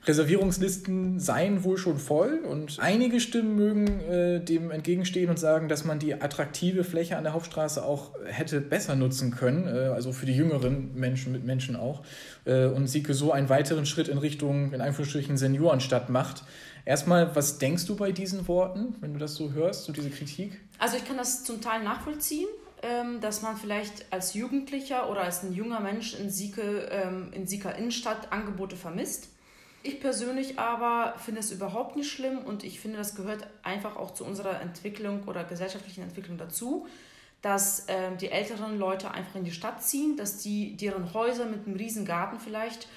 Reservierungslisten 0.07 1.19
seien 1.19 1.65
wohl 1.65 1.79
schon 1.79 1.99
voll 1.99 2.41
und 2.49 2.77
einige 2.79 3.21
Stimmen 3.21 3.57
mögen 3.57 4.01
äh, 4.01 4.41
dem 4.41 4.71
entgegenstehen 4.71 5.31
und 5.31 5.39
sagen, 5.39 5.69
dass 5.69 5.85
man 5.85 5.99
die 5.99 6.21
attraktive 6.21 6.85
Fläche 6.85 7.17
an 7.17 7.25
der 7.25 7.33
Hauptstraße 7.33 7.83
auch 7.83 8.13
hätte 8.27 8.61
besser 8.61 8.97
nutzen 8.97 9.31
können, 9.31 9.67
äh, 9.67 9.89
also 9.89 10.13
für 10.13 10.27
die 10.27 10.35
jüngeren 10.35 10.95
Menschen 10.95 11.33
mit 11.33 11.45
Menschen 11.45 11.75
auch, 11.75 12.03
äh, 12.45 12.67
und 12.67 12.87
Sieke 12.87 13.15
so 13.15 13.33
einen 13.33 13.49
weiteren 13.49 13.87
Schritt 13.87 14.09
in 14.09 14.19
Richtung, 14.19 14.73
in 14.73 14.83
Anführungsstrichen, 14.83 15.39
Seniorenstadt 15.39 16.11
macht. 16.11 16.45
Erstmal, 16.85 17.35
was 17.35 17.57
denkst 17.59 17.87
du 17.87 17.97
bei 17.97 18.13
diesen 18.13 18.47
Worten, 18.47 18.97
wenn 19.01 19.15
du 19.15 19.19
das 19.19 19.35
so 19.35 19.53
hörst, 19.53 19.85
so 19.85 19.93
diese 19.93 20.11
Kritik? 20.11 20.61
Also 20.78 20.97
ich 20.97 21.04
kann 21.04 21.16
das 21.16 21.45
zum 21.45 21.61
Teil 21.61 21.83
nachvollziehen, 21.83 22.49
ähm, 22.83 23.21
dass 23.21 23.43
man 23.43 23.57
vielleicht 23.57 24.12
als 24.12 24.35
Jugendlicher 24.35 25.11
oder 25.11 25.23
als 25.23 25.43
ein 25.43 25.52
junger 25.54 25.81
Mensch 25.81 26.14
in 26.14 26.31
Sieke, 26.31 26.88
ähm, 26.90 27.33
in 27.33 27.47
Sieker 27.47 27.75
Innenstadt 27.76 28.31
Angebote 28.33 28.76
vermisst. 28.76 29.28
Ich 29.83 30.00
persönlich 30.00 30.59
aber 30.59 31.14
finde 31.19 31.40
es 31.40 31.50
überhaupt 31.50 31.97
nicht 31.97 32.11
schlimm 32.11 32.38
und 32.38 32.64
ich 32.64 32.81
finde, 32.81 32.99
das 32.99 33.14
gehört 33.14 33.47
einfach 33.62 33.97
auch 33.97 34.12
zu 34.12 34.25
unserer 34.25 34.61
Entwicklung 34.61 35.25
oder 35.25 35.45
gesellschaftlichen 35.45 36.02
Entwicklung 36.02 36.37
dazu, 36.37 36.87
dass 37.40 37.85
ähm, 37.88 38.16
die 38.19 38.31
älteren 38.31 38.78
Leute 38.78 39.11
einfach 39.11 39.37
in 39.37 39.45
die 39.45 39.52
Stadt 39.52 39.83
ziehen, 39.83 40.16
dass 40.16 40.38
die 40.38 40.76
deren 40.76 41.12
Häuser 41.14 41.47
mit 41.47 41.66
einem 41.66 41.76
riesen 41.76 42.04
Garten 42.04 42.38
vielleicht 42.38 42.88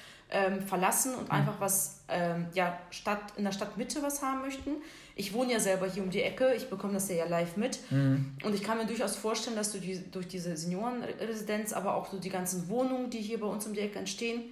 verlassen 0.66 1.14
und 1.14 1.28
mhm. 1.28 1.30
einfach 1.30 1.58
was 1.58 2.04
ja, 2.52 2.78
Stadt, 2.90 3.32
in 3.38 3.44
der 3.44 3.52
Stadtmitte 3.52 4.02
was 4.02 4.20
haben 4.20 4.42
möchten. 4.42 4.72
Ich 5.18 5.32
wohne 5.32 5.52
ja 5.52 5.60
selber 5.60 5.90
hier 5.90 6.02
um 6.02 6.10
die 6.10 6.22
Ecke, 6.22 6.54
ich 6.54 6.70
bekomme 6.70 6.94
das 6.94 7.08
ja 7.10 7.26
live 7.26 7.56
mit. 7.56 7.80
Mhm. 7.90 8.32
Und 8.44 8.54
ich 8.54 8.62
kann 8.62 8.78
mir 8.78 8.86
durchaus 8.86 9.16
vorstellen, 9.16 9.56
dass 9.56 9.72
du 9.72 9.78
die, 9.78 10.00
durch 10.10 10.28
diese 10.28 10.56
Seniorenresidenz, 10.56 11.72
aber 11.72 11.96
auch 11.96 12.10
so 12.10 12.18
die 12.18 12.30
ganzen 12.30 12.68
Wohnungen, 12.68 13.10
die 13.10 13.18
hier 13.18 13.40
bei 13.40 13.46
uns 13.48 13.66
um 13.66 13.74
die 13.74 13.80
Ecke 13.80 13.98
entstehen, 13.98 14.42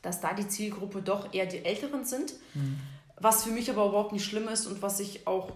dass 0.00 0.20
da 0.20 0.32
die 0.32 0.48
Zielgruppe 0.48 1.02
doch 1.02 1.32
eher 1.34 1.46
die 1.46 1.64
Älteren 1.64 2.04
sind. 2.04 2.32
Mhm. 2.54 2.78
Was 3.20 3.44
für 3.44 3.50
mich 3.50 3.70
aber 3.70 3.86
überhaupt 3.86 4.12
nicht 4.12 4.24
schlimm 4.24 4.48
ist 4.48 4.66
und 4.66 4.82
was 4.82 4.98
ich 4.98 5.26
auch, 5.26 5.52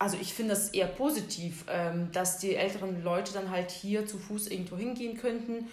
also 0.00 0.16
ich 0.20 0.34
finde 0.34 0.54
das 0.54 0.70
eher 0.70 0.88
positiv, 0.88 1.64
ähm, 1.68 2.10
dass 2.12 2.38
die 2.38 2.56
älteren 2.56 3.02
Leute 3.04 3.32
dann 3.32 3.50
halt 3.50 3.70
hier 3.70 4.04
zu 4.06 4.18
Fuß 4.18 4.48
irgendwo 4.48 4.76
hingehen 4.76 5.16
könnten 5.16 5.68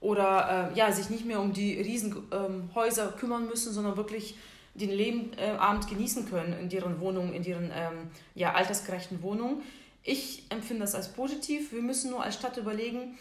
oder 0.00 0.70
äh, 0.72 0.78
ja, 0.78 0.90
sich 0.90 1.10
nicht 1.10 1.26
mehr 1.26 1.40
um 1.40 1.52
die 1.52 1.78
Riesenhäuser 1.80 3.12
kümmern 3.12 3.46
müssen, 3.46 3.72
sondern 3.72 3.96
wirklich 3.96 4.36
den 4.80 4.90
Lebenabend 4.90 5.84
äh, 5.86 5.94
genießen 5.94 6.28
können 6.28 6.58
in 6.58 6.68
deren 6.68 7.00
Wohnungen, 7.00 7.32
in 7.32 7.42
deren 7.42 7.70
ähm, 7.74 8.10
ja, 8.34 8.52
altersgerechten 8.52 9.22
Wohnungen. 9.22 9.62
Ich 10.02 10.44
empfinde 10.48 10.82
das 10.82 10.94
als 10.94 11.12
positiv. 11.12 11.72
Wir 11.72 11.82
müssen 11.82 12.10
nur 12.10 12.22
als 12.22 12.34
Stadt 12.34 12.56
überlegen, 12.56 13.18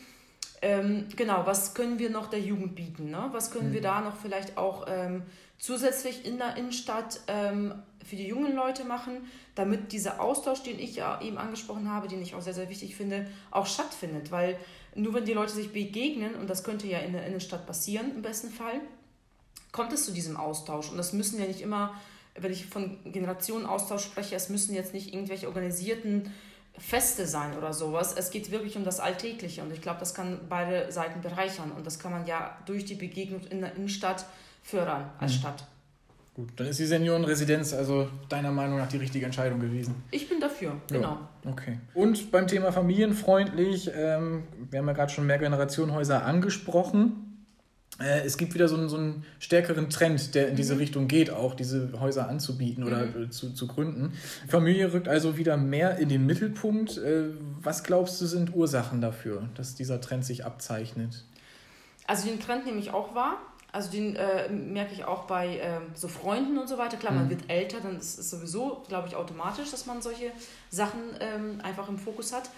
ähm, 0.62 1.08
genau, 1.16 1.46
was 1.46 1.74
können 1.74 2.00
wir 2.00 2.10
noch 2.10 2.30
der 2.30 2.40
Jugend 2.40 2.76
bieten? 2.76 3.12
Ne? 3.12 3.30
Was 3.32 3.52
können 3.52 3.70
mhm. 3.70 3.74
wir 3.74 3.82
da 3.82 4.02
noch 4.02 4.18
vielleicht 4.18 4.58
auch 4.58 4.86
ähm, 4.88 5.24
zusätzlich 5.58 6.26
in 6.26 6.38
der 6.38 6.58
Innenstadt 6.58 7.22
ähm, 7.28 7.74
für 8.06 8.16
die 8.16 8.28
jungen 8.28 8.56
Leute 8.56 8.86
machen, 8.86 9.28
damit 9.56 9.92
dieser 9.92 10.22
Austausch, 10.22 10.64
den 10.64 10.80
ich 10.80 10.96
ja 10.96 11.22
eben 11.22 11.38
angesprochen 11.38 11.92
habe, 11.92 12.08
den 12.08 12.22
ich 12.22 12.36
auch 12.36 12.42
sehr, 12.42 12.54
sehr 12.54 12.70
wichtig 12.70 12.96
finde, 12.96 13.28
auch 13.52 13.68
stattfindet. 13.68 14.32
Weil 14.32 14.58
nur 14.96 15.14
wenn 15.14 15.26
die 15.26 15.34
Leute 15.34 15.54
sich 15.54 15.72
begegnen, 15.72 16.36
und 16.36 16.50
das 16.50 16.64
könnte 16.64 16.88
ja 16.88 17.00
in 17.00 17.14
der 17.14 17.26
Innenstadt 17.26 17.66
passieren 17.66 18.12
im 18.16 18.22
besten 18.22 18.50
Fall, 18.50 18.82
kommt 19.72 19.94
es 19.94 20.06
zu 20.06 20.12
diesem 20.12 20.38
Austausch. 20.38 20.90
Und 20.90 20.98
das 20.98 21.14
müssen 21.14 21.40
ja 21.40 21.46
nicht 21.46 21.62
immer, 21.62 21.94
wenn 22.36 22.52
ich 22.52 22.66
von 22.66 22.98
Generationenaustausch 23.06 24.04
spreche, 24.04 24.36
es 24.36 24.50
müssen 24.50 24.74
jetzt 24.74 24.94
nicht 24.94 25.14
irgendwelche 25.14 25.48
organisierten 25.48 26.32
Feste 26.78 27.28
sein 27.28 27.58
oder 27.58 27.74
sowas. 27.74 28.14
Es 28.18 28.32
geht 28.32 28.52
wirklich 28.52 28.78
um 28.78 28.84
das 28.84 29.00
Alltägliche 29.00 29.62
und 29.62 29.72
ich 29.72 29.82
glaube, 29.82 30.00
das 30.00 30.14
kann 30.14 30.40
beide 30.48 30.92
Seiten 30.92 31.22
bereichern 31.22 31.72
und 31.72 31.86
das 31.86 32.00
kann 32.00 32.12
man 32.12 32.26
ja 32.26 32.58
durch 32.66 32.86
die 32.86 32.96
Begegnung 32.96 33.42
in 33.50 33.62
der 33.62 33.76
Innenstadt 33.76 34.26
fördern 34.64 35.10
als 35.20 35.34
mhm. 35.34 35.38
Stadt. 35.38 35.68
Gut, 36.36 36.52
dann 36.56 36.68
ist 36.68 36.80
die 36.80 36.86
Seniorenresidenz 36.86 37.74
also 37.74 38.08
deiner 38.30 38.52
Meinung 38.52 38.78
nach 38.78 38.88
die 38.88 38.98
richtige 38.98 39.26
Entscheidung 39.26 39.60
gewesen. 39.60 39.96
Ich 40.12 40.30
bin 40.30 40.40
dafür, 40.40 40.78
genau. 40.90 41.18
Ja, 41.44 41.52
okay. 41.52 41.80
Und 41.94 42.32
beim 42.32 42.48
Thema 42.48 42.72
familienfreundlich, 42.72 43.92
ähm, 43.94 44.44
wir 44.70 44.80
haben 44.80 44.88
ja 44.88 44.94
gerade 44.94 45.12
schon 45.12 45.28
Mehrgenerationenhäuser 45.28 46.26
angesprochen. 46.26 47.29
Äh, 48.00 48.22
es 48.26 48.38
gibt 48.38 48.54
wieder 48.54 48.68
so 48.68 48.76
einen, 48.76 48.90
so 48.90 48.98
einen 48.98 49.24
stärkeren 49.40 49.90
Trend, 49.90 50.36
der 50.36 50.48
in 50.48 50.56
diese 50.56 50.74
mhm. 50.74 50.80
Richtung 50.80 51.08
geht, 51.08 51.32
auch 51.32 51.54
diese 51.54 52.00
Häuser 52.00 52.28
anzubieten 52.30 52.84
oder 52.84 53.06
mhm. 53.06 53.32
zu, 53.32 53.54
zu 53.54 53.68
gründen. 53.68 54.14
Familie 54.48 54.94
rückt 54.94 55.08
also 55.08 55.38
wieder 55.38 55.58
mehr 55.58 55.98
in 55.98 56.10
den 56.10 56.26
Mittelpunkt. 56.26 56.98
Äh, 56.98 57.30
was 57.62 57.84
glaubst 57.84 58.22
du 58.22 58.26
sind 58.26 58.56
Ursachen 58.56 59.02
dafür, 59.02 59.50
dass 59.56 59.76
dieser 59.76 60.02
Trend 60.02 60.26
sich 60.26 60.46
abzeichnet? 60.46 61.24
Also 62.08 62.28
den 62.28 62.40
Trend 62.40 62.66
nehme 62.66 62.80
ich 62.80 62.92
auch 62.92 63.14
wahr. 63.14 63.38
Also 63.72 63.92
den 63.92 64.16
äh, 64.16 64.50
merke 64.50 64.94
ich 64.94 65.06
auch 65.06 65.26
bei 65.26 65.58
äh, 65.58 65.80
so 65.94 66.08
Freunden 66.08 66.58
und 66.58 66.68
so 66.68 66.80
weiter. 66.80 66.98
Klar, 66.98 67.14
man 67.14 67.26
mhm. 67.26 67.30
wird 67.30 67.50
älter, 67.50 67.78
dann 67.82 67.98
ist 67.98 68.18
es 68.18 68.32
sowieso, 68.32 68.84
glaube 68.88 69.08
ich, 69.08 69.16
automatisch, 69.16 69.70
dass 69.70 69.86
man 69.86 70.02
solche 70.02 70.32
Sachen 70.72 71.02
ähm, 71.20 71.62
einfach 71.62 71.88
im 71.88 72.00
Fokus 72.00 72.34
hat. 72.34 72.50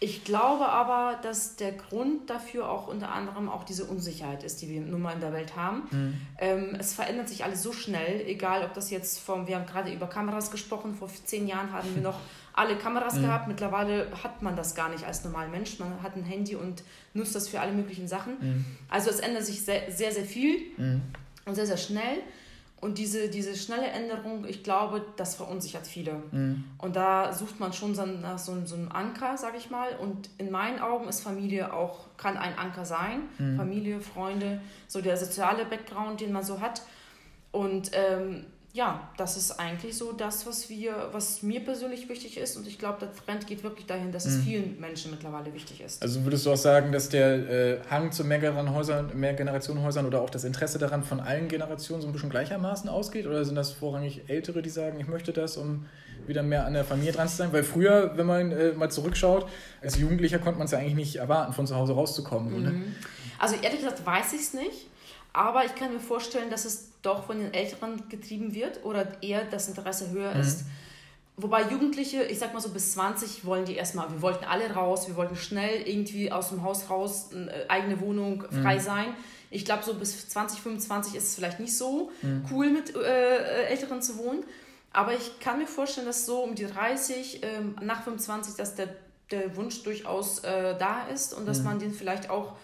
Ich 0.00 0.22
glaube 0.22 0.68
aber, 0.68 1.18
dass 1.22 1.56
der 1.56 1.72
Grund 1.72 2.30
dafür 2.30 2.68
auch 2.68 2.86
unter 2.86 3.10
anderem 3.10 3.48
auch 3.48 3.64
diese 3.64 3.84
Unsicherheit 3.84 4.44
ist, 4.44 4.62
die 4.62 4.68
wir 4.68 4.80
nun 4.80 5.02
mal 5.02 5.12
in 5.12 5.20
der 5.20 5.32
Welt 5.32 5.56
haben. 5.56 5.88
Mhm. 5.90 6.20
Ähm, 6.38 6.76
es 6.78 6.94
verändert 6.94 7.28
sich 7.28 7.42
alles 7.42 7.64
so 7.64 7.72
schnell, 7.72 8.20
egal 8.26 8.64
ob 8.64 8.74
das 8.74 8.90
jetzt 8.90 9.18
vom, 9.18 9.48
wir 9.48 9.56
haben 9.56 9.66
gerade 9.66 9.92
über 9.92 10.06
Kameras 10.06 10.52
gesprochen, 10.52 10.94
vor 10.94 11.08
zehn 11.24 11.48
Jahren 11.48 11.72
hatten 11.72 11.96
wir 11.96 12.02
noch 12.10 12.20
alle 12.52 12.76
Kameras 12.76 13.14
mhm. 13.16 13.22
gehabt, 13.22 13.48
mittlerweile 13.48 14.06
hat 14.22 14.40
man 14.40 14.54
das 14.54 14.76
gar 14.76 14.88
nicht 14.88 15.04
als 15.04 15.24
normaler 15.24 15.48
Mensch, 15.48 15.80
man 15.80 16.00
hat 16.00 16.14
ein 16.14 16.24
Handy 16.24 16.54
und 16.54 16.84
nutzt 17.12 17.34
das 17.34 17.48
für 17.48 17.60
alle 17.60 17.72
möglichen 17.72 18.06
Sachen. 18.06 18.34
Mhm. 18.40 18.64
Also 18.88 19.10
es 19.10 19.18
ändert 19.18 19.44
sich 19.46 19.64
sehr, 19.64 19.90
sehr, 19.90 20.12
sehr 20.12 20.24
viel 20.24 20.60
mhm. 20.76 21.02
und 21.44 21.56
sehr, 21.56 21.66
sehr 21.66 21.76
schnell. 21.76 22.18
Und 22.80 22.98
diese, 22.98 23.28
diese 23.28 23.56
schnelle 23.56 23.88
Änderung, 23.88 24.44
ich 24.46 24.62
glaube, 24.62 25.04
das 25.16 25.34
verunsichert 25.34 25.86
viele. 25.86 26.22
Mhm. 26.30 26.64
Und 26.78 26.94
da 26.94 27.32
sucht 27.32 27.58
man 27.58 27.72
schon 27.72 27.94
so, 27.94 28.06
nach 28.06 28.38
so, 28.38 28.56
so 28.64 28.76
einem 28.76 28.92
Anker, 28.92 29.36
sage 29.36 29.56
ich 29.56 29.68
mal. 29.70 29.96
Und 29.96 30.30
in 30.38 30.50
meinen 30.50 30.78
Augen 30.78 31.08
ist 31.08 31.20
Familie 31.20 31.72
auch, 31.72 32.06
kann 32.16 32.36
ein 32.36 32.56
Anker 32.56 32.84
sein. 32.84 33.22
Mhm. 33.38 33.56
Familie, 33.56 34.00
Freunde, 34.00 34.60
so 34.86 35.00
der 35.00 35.16
soziale 35.16 35.64
Background, 35.64 36.20
den 36.20 36.32
man 36.32 36.44
so 36.44 36.60
hat. 36.60 36.82
Und 37.50 37.90
ähm, 37.94 38.46
ja, 38.74 39.10
das 39.16 39.36
ist 39.38 39.52
eigentlich 39.52 39.96
so 39.96 40.12
das, 40.12 40.46
was 40.46 40.68
wir, 40.68 41.08
was 41.12 41.42
mir 41.42 41.60
persönlich 41.60 42.08
wichtig 42.08 42.36
ist. 42.36 42.56
Und 42.56 42.66
ich 42.66 42.78
glaube, 42.78 42.98
der 43.00 43.14
Trend 43.14 43.46
geht 43.46 43.64
wirklich 43.64 43.86
dahin, 43.86 44.12
dass 44.12 44.26
es 44.26 44.36
mhm. 44.36 44.42
vielen 44.42 44.80
Menschen 44.80 45.10
mittlerweile 45.10 45.54
wichtig 45.54 45.80
ist. 45.80 46.02
Also 46.02 46.22
würdest 46.24 46.44
du 46.44 46.52
auch 46.52 46.56
sagen, 46.56 46.92
dass 46.92 47.08
der 47.08 47.50
äh, 47.50 47.80
Hang 47.88 48.12
zu 48.12 48.24
Mehrgenerationenhäusern, 48.24 49.18
Mehrgenerationenhäusern 49.18 50.04
oder 50.04 50.20
auch 50.20 50.28
das 50.28 50.44
Interesse 50.44 50.78
daran 50.78 51.02
von 51.02 51.18
allen 51.18 51.48
Generationen 51.48 52.02
so 52.02 52.08
ein 52.08 52.12
bisschen 52.12 52.28
gleichermaßen 52.28 52.90
ausgeht? 52.90 53.26
Oder 53.26 53.44
sind 53.46 53.54
das 53.54 53.72
vorrangig 53.72 54.28
Ältere, 54.28 54.60
die 54.60 54.70
sagen, 54.70 55.00
ich 55.00 55.08
möchte 55.08 55.32
das, 55.32 55.56
um 55.56 55.86
wieder 56.26 56.42
mehr 56.42 56.66
an 56.66 56.74
der 56.74 56.84
Familie 56.84 57.12
dran 57.12 57.26
zu 57.26 57.36
sein? 57.36 57.52
Weil 57.52 57.64
früher, 57.64 58.18
wenn 58.18 58.26
man 58.26 58.52
äh, 58.52 58.72
mal 58.72 58.90
zurückschaut, 58.90 59.48
als 59.80 59.98
Jugendlicher 59.98 60.40
konnte 60.40 60.58
man 60.58 60.66
es 60.66 60.72
ja 60.72 60.78
eigentlich 60.78 60.94
nicht 60.94 61.16
erwarten, 61.16 61.54
von 61.54 61.66
zu 61.66 61.74
Hause 61.74 61.94
rauszukommen. 61.94 62.62
Ne? 62.62 62.70
Mhm. 62.70 62.94
Also 63.38 63.54
ehrlich 63.62 63.80
gesagt 63.80 64.04
weiß 64.04 64.34
ich 64.34 64.40
es 64.40 64.52
nicht. 64.52 64.87
Aber 65.38 65.64
ich 65.64 65.76
kann 65.76 65.92
mir 65.92 66.00
vorstellen, 66.00 66.50
dass 66.50 66.64
es 66.64 66.90
doch 67.00 67.26
von 67.26 67.38
den 67.38 67.54
Älteren 67.54 68.08
getrieben 68.08 68.54
wird 68.54 68.84
oder 68.84 69.22
eher 69.22 69.44
das 69.44 69.68
Interesse 69.68 70.10
höher 70.10 70.34
mhm. 70.34 70.40
ist. 70.40 70.64
Wobei 71.36 71.62
Jugendliche, 71.70 72.24
ich 72.24 72.40
sag 72.40 72.52
mal 72.54 72.60
so 72.60 72.70
bis 72.70 72.94
20, 72.94 73.44
wollen 73.44 73.64
die 73.64 73.76
erstmal, 73.76 74.10
wir 74.10 74.20
wollten 74.20 74.44
alle 74.44 74.72
raus, 74.72 75.06
wir 75.06 75.14
wollten 75.14 75.36
schnell 75.36 75.86
irgendwie 75.86 76.32
aus 76.32 76.48
dem 76.48 76.64
Haus 76.64 76.90
raus, 76.90 77.28
äh, 77.32 77.68
eigene 77.68 78.00
Wohnung, 78.00 78.46
frei 78.50 78.78
mhm. 78.78 78.80
sein. 78.80 79.06
Ich 79.52 79.64
glaube, 79.64 79.84
so 79.84 79.94
bis 79.94 80.28
20, 80.28 80.60
25 80.60 81.14
ist 81.14 81.28
es 81.28 81.34
vielleicht 81.36 81.60
nicht 81.60 81.76
so 81.76 82.10
mhm. 82.20 82.44
cool, 82.50 82.70
mit 82.70 82.96
äh, 82.96 83.66
Älteren 83.66 84.02
zu 84.02 84.18
wohnen. 84.18 84.42
Aber 84.92 85.14
ich 85.14 85.38
kann 85.38 85.58
mir 85.58 85.68
vorstellen, 85.68 86.08
dass 86.08 86.26
so 86.26 86.42
um 86.42 86.56
die 86.56 86.66
30, 86.66 87.44
ähm, 87.44 87.76
nach 87.80 88.02
25, 88.02 88.56
dass 88.56 88.74
der 88.74 88.88
der 89.30 89.56
Wunsch 89.56 89.82
durchaus 89.82 90.38
äh, 90.40 90.76
da 90.78 91.06
ist 91.12 91.34
und 91.34 91.46
dass 91.46 91.58
mhm. 91.58 91.64
man 91.64 91.78
den 91.78 91.92
vielleicht 91.92 92.30
auch 92.30 92.54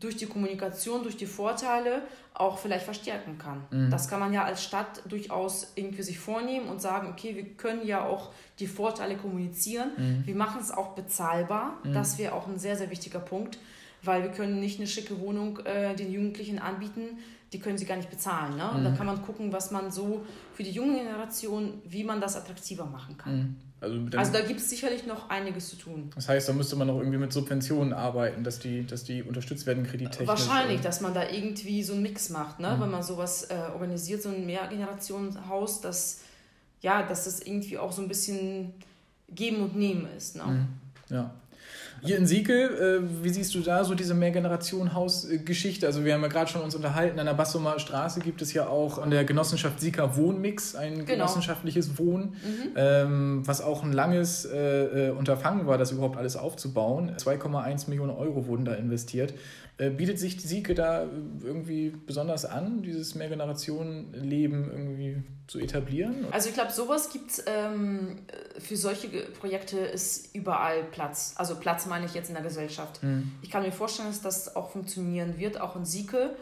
durch 0.00 0.16
die 0.16 0.26
Kommunikation, 0.26 1.02
durch 1.02 1.16
die 1.16 1.26
Vorteile 1.26 2.02
auch 2.32 2.58
vielleicht 2.58 2.84
verstärken 2.84 3.38
kann. 3.38 3.62
Mhm. 3.70 3.90
Das 3.90 4.08
kann 4.08 4.18
man 4.18 4.32
ja 4.32 4.44
als 4.44 4.64
Stadt 4.64 5.02
durchaus 5.06 5.72
irgendwie 5.74 6.02
sich 6.02 6.18
vornehmen 6.18 6.68
und 6.68 6.80
sagen, 6.80 7.08
okay, 7.08 7.36
wir 7.36 7.44
können 7.44 7.86
ja 7.86 8.04
auch 8.04 8.32
die 8.58 8.66
Vorteile 8.66 9.16
kommunizieren. 9.16 9.90
Mhm. 9.96 10.26
Wir 10.26 10.34
machen 10.34 10.60
es 10.60 10.70
auch 10.70 10.94
bezahlbar. 10.94 11.78
Mhm. 11.84 11.92
Das 11.92 12.18
wäre 12.18 12.32
auch 12.32 12.48
ein 12.48 12.58
sehr, 12.58 12.76
sehr 12.76 12.90
wichtiger 12.90 13.20
Punkt, 13.20 13.58
weil 14.02 14.22
wir 14.22 14.30
können 14.30 14.58
nicht 14.58 14.78
eine 14.78 14.88
schicke 14.88 15.20
Wohnung 15.20 15.58
äh, 15.60 15.94
den 15.94 16.10
Jugendlichen 16.10 16.58
anbieten, 16.58 17.18
die 17.52 17.58
können 17.58 17.76
sie 17.76 17.84
gar 17.84 17.96
nicht 17.96 18.10
bezahlen. 18.10 18.56
Ne? 18.56 18.70
Und 18.70 18.84
da 18.84 18.90
mhm. 18.90 18.96
kann 18.96 19.06
man 19.06 19.22
gucken, 19.22 19.52
was 19.52 19.70
man 19.70 19.90
so 19.90 20.24
für 20.54 20.62
die 20.62 20.70
junge 20.70 20.98
Generation, 20.98 21.82
wie 21.84 22.04
man 22.04 22.20
das 22.20 22.36
attraktiver 22.36 22.86
machen 22.86 23.18
kann. 23.18 23.56
Also, 23.80 23.98
also, 24.14 24.32
da 24.32 24.40
gibt 24.42 24.60
es 24.60 24.68
sicherlich 24.68 25.06
noch 25.06 25.30
einiges 25.30 25.70
zu 25.70 25.76
tun. 25.76 26.10
Das 26.14 26.28
heißt, 26.28 26.48
da 26.48 26.52
müsste 26.52 26.76
man 26.76 26.86
noch 26.88 26.98
irgendwie 26.98 27.16
mit 27.16 27.32
Subventionen 27.32 27.94
arbeiten, 27.94 28.44
dass 28.44 28.58
die, 28.58 28.86
dass 28.86 29.04
die 29.04 29.22
unterstützt 29.22 29.66
werden 29.66 29.84
kredittechnisch. 29.84 30.28
Wahrscheinlich, 30.28 30.82
dass 30.82 31.00
man 31.00 31.14
da 31.14 31.26
irgendwie 31.26 31.82
so 31.82 31.94
einen 31.94 32.02
Mix 32.02 32.28
macht, 32.28 32.60
ne? 32.60 32.76
Mhm. 32.76 32.82
wenn 32.82 32.90
man 32.90 33.02
sowas 33.02 33.44
äh, 33.44 33.54
organisiert, 33.72 34.22
so 34.22 34.28
ein 34.28 34.44
Mehrgenerationenhaus, 34.44 35.80
dass, 35.80 36.20
ja, 36.82 37.02
dass 37.02 37.24
das 37.24 37.40
irgendwie 37.40 37.78
auch 37.78 37.92
so 37.92 38.02
ein 38.02 38.08
bisschen 38.08 38.74
Geben 39.34 39.62
und 39.62 39.76
Nehmen 39.76 40.08
ist. 40.16 40.36
Ne? 40.36 40.44
Mhm. 40.44 40.68
Ja. 41.14 41.34
Hier 42.02 42.16
in 42.16 42.26
Siekel, 42.26 43.02
äh, 43.02 43.24
wie 43.24 43.28
siehst 43.28 43.54
du 43.54 43.60
da 43.60 43.84
so 43.84 43.94
diese 43.94 44.14
Mehrgenerationenhaus-Geschichte? 44.14 45.86
Also 45.86 46.04
wir 46.04 46.14
haben 46.14 46.22
ja 46.22 46.28
gerade 46.28 46.50
schon 46.50 46.62
uns 46.62 46.74
unterhalten, 46.74 47.18
an 47.18 47.26
der 47.26 47.34
Bassumer 47.34 47.78
Straße 47.78 48.20
gibt 48.20 48.42
es 48.42 48.52
ja 48.52 48.68
auch 48.68 48.98
an 48.98 49.10
der 49.10 49.24
Genossenschaft 49.24 49.80
Sieker 49.80 50.16
Wohnmix 50.16 50.74
ein 50.74 50.94
genau. 50.94 51.06
genossenschaftliches 51.06 51.98
Wohnen, 51.98 52.34
mhm. 52.42 52.70
ähm, 52.76 53.42
was 53.46 53.60
auch 53.60 53.82
ein 53.82 53.92
langes 53.92 54.44
äh, 54.44 55.08
äh 55.08 55.10
Unterfangen 55.10 55.66
war, 55.66 55.78
das 55.78 55.92
überhaupt 55.92 56.16
alles 56.16 56.36
aufzubauen. 56.36 57.12
2,1 57.16 57.90
Millionen 57.90 58.12
Euro 58.12 58.46
wurden 58.46 58.64
da 58.64 58.74
investiert. 58.74 59.34
Äh, 59.80 59.88
bietet 59.88 60.18
sich 60.18 60.36
die 60.36 60.46
Sieke 60.46 60.74
da 60.74 61.08
irgendwie 61.42 61.94
besonders 62.06 62.44
an, 62.44 62.82
dieses 62.82 63.14
Mehrgenerationenleben 63.14 64.70
irgendwie 64.70 65.22
zu 65.46 65.58
etablieren? 65.58 66.26
Also 66.32 66.50
ich 66.50 66.54
glaube, 66.54 66.70
sowas 66.70 67.10
gibt 67.10 67.30
es 67.30 67.44
ähm, 67.46 68.18
für 68.58 68.76
solche 68.76 69.08
Projekte 69.08 69.78
ist 69.78 70.34
überall 70.34 70.84
Platz. 70.84 71.32
Also 71.36 71.54
Platz 71.54 71.86
meine 71.86 72.04
ich 72.04 72.12
jetzt 72.12 72.28
in 72.28 72.34
der 72.34 72.44
Gesellschaft. 72.44 73.02
Mhm. 73.02 73.32
Ich 73.40 73.50
kann 73.50 73.62
mir 73.62 73.72
vorstellen, 73.72 74.08
dass 74.08 74.20
das 74.20 74.54
auch 74.54 74.70
funktionieren 74.70 75.38
wird, 75.38 75.58
auch 75.58 75.76
in 75.76 75.86
Sieke. 75.86 76.36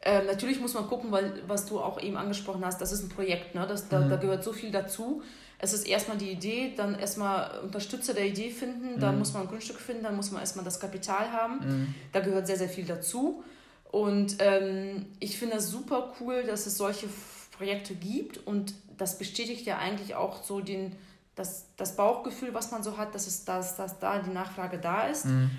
Ähm, 0.00 0.24
natürlich 0.24 0.58
muss 0.58 0.72
man 0.72 0.86
gucken, 0.86 1.12
weil 1.12 1.34
was 1.46 1.66
du 1.66 1.80
auch 1.80 2.00
eben 2.00 2.16
angesprochen 2.16 2.64
hast, 2.64 2.80
das 2.80 2.92
ist 2.92 3.02
ein 3.02 3.10
Projekt, 3.10 3.54
ne? 3.54 3.66
das, 3.68 3.90
da, 3.90 4.00
mhm. 4.00 4.08
da 4.08 4.16
gehört 4.16 4.42
so 4.42 4.54
viel 4.54 4.70
dazu 4.70 5.22
es 5.62 5.72
ist 5.72 5.86
erstmal 5.86 6.16
die 6.16 6.30
Idee, 6.30 6.72
dann 6.76 6.98
erstmal 6.98 7.60
Unterstützer 7.60 8.14
der 8.14 8.26
Idee 8.26 8.50
finden, 8.50 8.98
dann 8.98 9.14
mhm. 9.14 9.18
muss 9.20 9.32
man 9.34 9.42
ein 9.42 9.48
Grundstück 9.48 9.78
finden, 9.78 10.04
dann 10.04 10.16
muss 10.16 10.30
man 10.30 10.40
erstmal 10.40 10.64
das 10.64 10.80
Kapital 10.80 11.30
haben. 11.32 11.58
Mhm. 11.58 11.94
Da 12.12 12.20
gehört 12.20 12.46
sehr, 12.46 12.56
sehr 12.56 12.68
viel 12.68 12.86
dazu. 12.86 13.44
Und 13.90 14.36
ähm, 14.38 15.06
ich 15.18 15.38
finde 15.38 15.56
es 15.56 15.68
super 15.68 16.14
cool, 16.20 16.44
dass 16.44 16.66
es 16.66 16.76
solche 16.76 17.08
Projekte 17.56 17.94
gibt 17.94 18.38
und 18.46 18.72
das 18.96 19.18
bestätigt 19.18 19.66
ja 19.66 19.78
eigentlich 19.78 20.14
auch 20.14 20.42
so 20.42 20.60
den, 20.60 20.96
das, 21.34 21.66
das 21.76 21.96
Bauchgefühl, 21.96 22.54
was 22.54 22.70
man 22.70 22.82
so 22.82 22.96
hat, 22.96 23.14
dass, 23.14 23.26
es, 23.26 23.44
dass, 23.44 23.76
dass 23.76 23.98
da 23.98 24.18
die 24.20 24.30
Nachfrage 24.30 24.78
da 24.78 25.08
ist. 25.08 25.26
Mhm. 25.26 25.50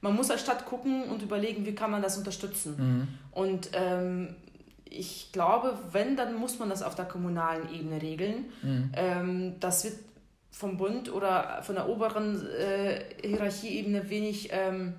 Man 0.00 0.16
muss 0.16 0.30
als 0.30 0.40
Stadt 0.40 0.64
gucken 0.64 1.04
und 1.04 1.22
überlegen, 1.22 1.66
wie 1.66 1.74
kann 1.74 1.90
man 1.90 2.02
das 2.02 2.16
unterstützen. 2.16 2.76
Mhm. 2.78 3.08
Und 3.32 3.70
ähm, 3.72 4.36
ich 4.98 5.30
glaube, 5.32 5.78
wenn, 5.92 6.16
dann 6.16 6.34
muss 6.34 6.58
man 6.58 6.68
das 6.68 6.82
auf 6.82 6.94
der 6.94 7.04
kommunalen 7.04 7.72
Ebene 7.72 8.00
regeln. 8.00 8.46
Mhm. 8.62 8.92
Ähm, 8.94 9.54
das 9.60 9.84
wird 9.84 9.96
vom 10.50 10.76
Bund 10.76 11.12
oder 11.12 11.62
von 11.62 11.74
der 11.74 11.88
oberen 11.88 12.46
äh, 12.50 13.04
Hierarchieebene 13.22 14.10
wenig 14.10 14.50
ähm, 14.52 14.94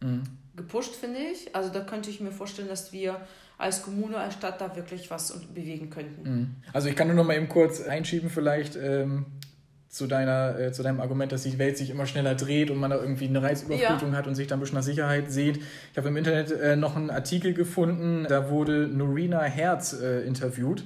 mhm. 0.00 0.24
gepusht, 0.56 0.96
finde 0.96 1.20
ich. 1.20 1.54
Also 1.54 1.70
da 1.70 1.80
könnte 1.80 2.10
ich 2.10 2.20
mir 2.20 2.32
vorstellen, 2.32 2.68
dass 2.68 2.92
wir 2.92 3.20
als 3.58 3.82
Kommune, 3.82 4.18
als 4.18 4.34
Stadt 4.34 4.60
da 4.60 4.74
wirklich 4.76 5.10
was 5.10 5.32
bewegen 5.54 5.90
könnten. 5.90 6.22
Mhm. 6.22 6.54
Also 6.72 6.88
ich 6.88 6.96
kann 6.96 7.06
nur 7.06 7.16
noch 7.16 7.24
mal 7.24 7.36
eben 7.36 7.48
kurz 7.48 7.80
einschieben 7.80 8.30
vielleicht. 8.30 8.76
Ähm 8.76 9.26
zu, 9.88 10.06
deiner, 10.06 10.58
äh, 10.58 10.72
zu 10.72 10.82
deinem 10.82 11.00
Argument, 11.00 11.32
dass 11.32 11.42
die 11.42 11.58
Welt 11.58 11.78
sich 11.78 11.90
immer 11.90 12.06
schneller 12.06 12.34
dreht 12.34 12.70
und 12.70 12.78
man 12.78 12.90
da 12.90 12.96
irgendwie 12.96 13.26
eine 13.26 13.42
Reizüberflutung 13.42 14.12
ja. 14.12 14.18
hat 14.18 14.26
und 14.26 14.34
sich 14.34 14.46
dann 14.46 14.58
ein 14.58 14.60
bisschen 14.60 14.76
nach 14.76 14.82
Sicherheit 14.82 15.30
sieht. 15.30 15.58
Ich 15.92 15.98
habe 15.98 16.08
im 16.08 16.16
Internet 16.16 16.50
äh, 16.50 16.76
noch 16.76 16.96
einen 16.96 17.10
Artikel 17.10 17.54
gefunden, 17.54 18.26
da 18.28 18.50
wurde 18.50 18.88
Norina 18.88 19.42
Herz 19.42 19.94
äh, 19.94 20.22
interviewt 20.22 20.84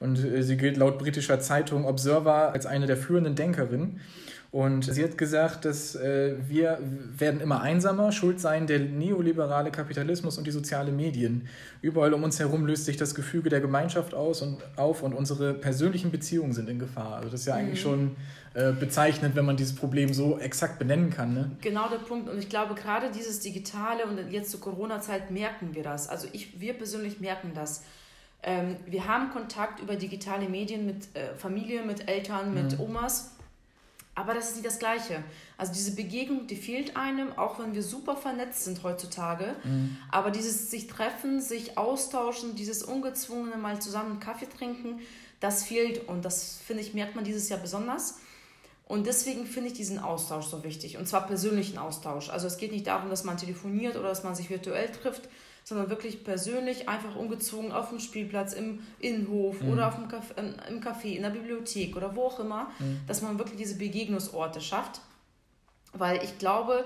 und 0.00 0.22
äh, 0.22 0.42
sie 0.42 0.56
gilt 0.56 0.76
laut 0.76 0.98
britischer 0.98 1.40
Zeitung 1.40 1.84
Observer 1.86 2.52
als 2.52 2.66
eine 2.66 2.86
der 2.86 2.96
führenden 2.96 3.34
Denkerinnen. 3.34 4.00
Und 4.52 4.84
sie 4.84 5.02
hat 5.02 5.16
gesagt, 5.16 5.64
dass 5.64 5.94
äh, 5.94 6.34
wir 6.46 6.78
werden 7.16 7.40
immer 7.40 7.62
einsamer, 7.62 8.12
schuld 8.12 8.38
seien 8.38 8.66
der 8.66 8.80
neoliberale 8.80 9.70
Kapitalismus 9.70 10.36
und 10.36 10.46
die 10.46 10.50
sozialen 10.50 10.94
Medien. 10.94 11.48
Überall 11.80 12.12
um 12.12 12.22
uns 12.22 12.38
herum 12.38 12.66
löst 12.66 12.84
sich 12.84 12.98
das 12.98 13.14
Gefüge 13.14 13.48
der 13.48 13.62
Gemeinschaft 13.62 14.12
aus 14.12 14.42
und 14.42 14.58
auf 14.76 15.02
und 15.02 15.14
unsere 15.14 15.54
persönlichen 15.54 16.10
Beziehungen 16.10 16.52
sind 16.52 16.68
in 16.68 16.78
Gefahr. 16.78 17.16
Also 17.16 17.30
das 17.30 17.40
ist 17.40 17.46
ja 17.46 17.54
eigentlich 17.54 17.82
mhm. 17.82 17.88
schon 17.88 18.16
äh, 18.52 18.72
bezeichnend, 18.72 19.36
wenn 19.36 19.46
man 19.46 19.56
dieses 19.56 19.74
Problem 19.74 20.12
so 20.12 20.38
exakt 20.38 20.78
benennen 20.78 21.08
kann. 21.08 21.32
Ne? 21.32 21.50
Genau 21.62 21.88
der 21.88 21.96
Punkt. 21.96 22.28
Und 22.28 22.38
ich 22.38 22.50
glaube, 22.50 22.74
gerade 22.74 23.10
dieses 23.10 23.40
Digitale 23.40 24.04
und 24.04 24.30
jetzt 24.30 24.50
zur 24.50 24.60
Corona-Zeit 24.60 25.30
merken 25.30 25.74
wir 25.74 25.82
das. 25.82 26.10
Also 26.10 26.28
ich, 26.30 26.60
wir 26.60 26.74
persönlich 26.74 27.20
merken 27.20 27.52
das. 27.54 27.84
Ähm, 28.42 28.76
wir 28.84 29.08
haben 29.08 29.30
Kontakt 29.30 29.80
über 29.80 29.96
digitale 29.96 30.46
Medien 30.50 30.84
mit 30.84 31.16
äh, 31.16 31.34
Familie, 31.38 31.86
mit 31.86 32.06
Eltern, 32.06 32.52
mit 32.52 32.76
mhm. 32.76 32.84
Omas. 32.84 33.30
Aber 34.14 34.34
das 34.34 34.50
ist 34.50 34.56
nicht 34.56 34.66
das 34.66 34.78
Gleiche. 34.78 35.24
Also 35.56 35.72
diese 35.72 35.94
Begegnung, 35.94 36.46
die 36.46 36.56
fehlt 36.56 36.96
einem, 36.96 37.32
auch 37.38 37.58
wenn 37.58 37.74
wir 37.74 37.82
super 37.82 38.16
vernetzt 38.16 38.64
sind 38.64 38.82
heutzutage. 38.82 39.56
Mhm. 39.64 39.96
Aber 40.10 40.30
dieses 40.30 40.70
sich 40.70 40.86
treffen, 40.86 41.40
sich 41.40 41.78
austauschen, 41.78 42.54
dieses 42.54 42.82
ungezwungene 42.82 43.56
mal 43.56 43.80
zusammen 43.80 44.20
Kaffee 44.20 44.48
trinken, 44.48 45.00
das 45.40 45.64
fehlt. 45.64 46.08
Und 46.08 46.26
das, 46.26 46.58
finde 46.64 46.82
ich, 46.82 46.92
merkt 46.92 47.16
man 47.16 47.24
dieses 47.24 47.48
Jahr 47.48 47.58
besonders. 47.58 48.18
Und 48.86 49.06
deswegen 49.06 49.46
finde 49.46 49.68
ich 49.68 49.74
diesen 49.74 49.98
Austausch 49.98 50.44
so 50.44 50.62
wichtig. 50.62 50.98
Und 50.98 51.08
zwar 51.08 51.26
persönlichen 51.26 51.78
Austausch. 51.78 52.28
Also 52.28 52.46
es 52.46 52.58
geht 52.58 52.72
nicht 52.72 52.86
darum, 52.86 53.08
dass 53.08 53.24
man 53.24 53.38
telefoniert 53.38 53.96
oder 53.96 54.10
dass 54.10 54.24
man 54.24 54.34
sich 54.34 54.50
virtuell 54.50 54.92
trifft, 54.92 55.30
sondern 55.64 55.90
wirklich 55.90 56.24
persönlich, 56.24 56.88
einfach 56.88 57.16
ungezwungen 57.16 57.72
auf 57.72 57.90
dem 57.90 58.00
Spielplatz, 58.00 58.52
im 58.52 58.80
Innenhof 58.98 59.60
mhm. 59.60 59.70
oder 59.70 59.88
auf 59.88 59.96
dem 59.96 60.08
Café, 60.08 60.68
im 60.68 60.80
Café, 60.80 61.16
in 61.16 61.22
der 61.22 61.30
Bibliothek 61.30 61.96
oder 61.96 62.14
wo 62.16 62.24
auch 62.24 62.40
immer, 62.40 62.70
mhm. 62.78 63.00
dass 63.06 63.22
man 63.22 63.38
wirklich 63.38 63.58
diese 63.58 63.76
Begegnungsorte 63.76 64.60
schafft. 64.60 65.00
Weil 65.92 66.22
ich 66.24 66.38
glaube, 66.38 66.84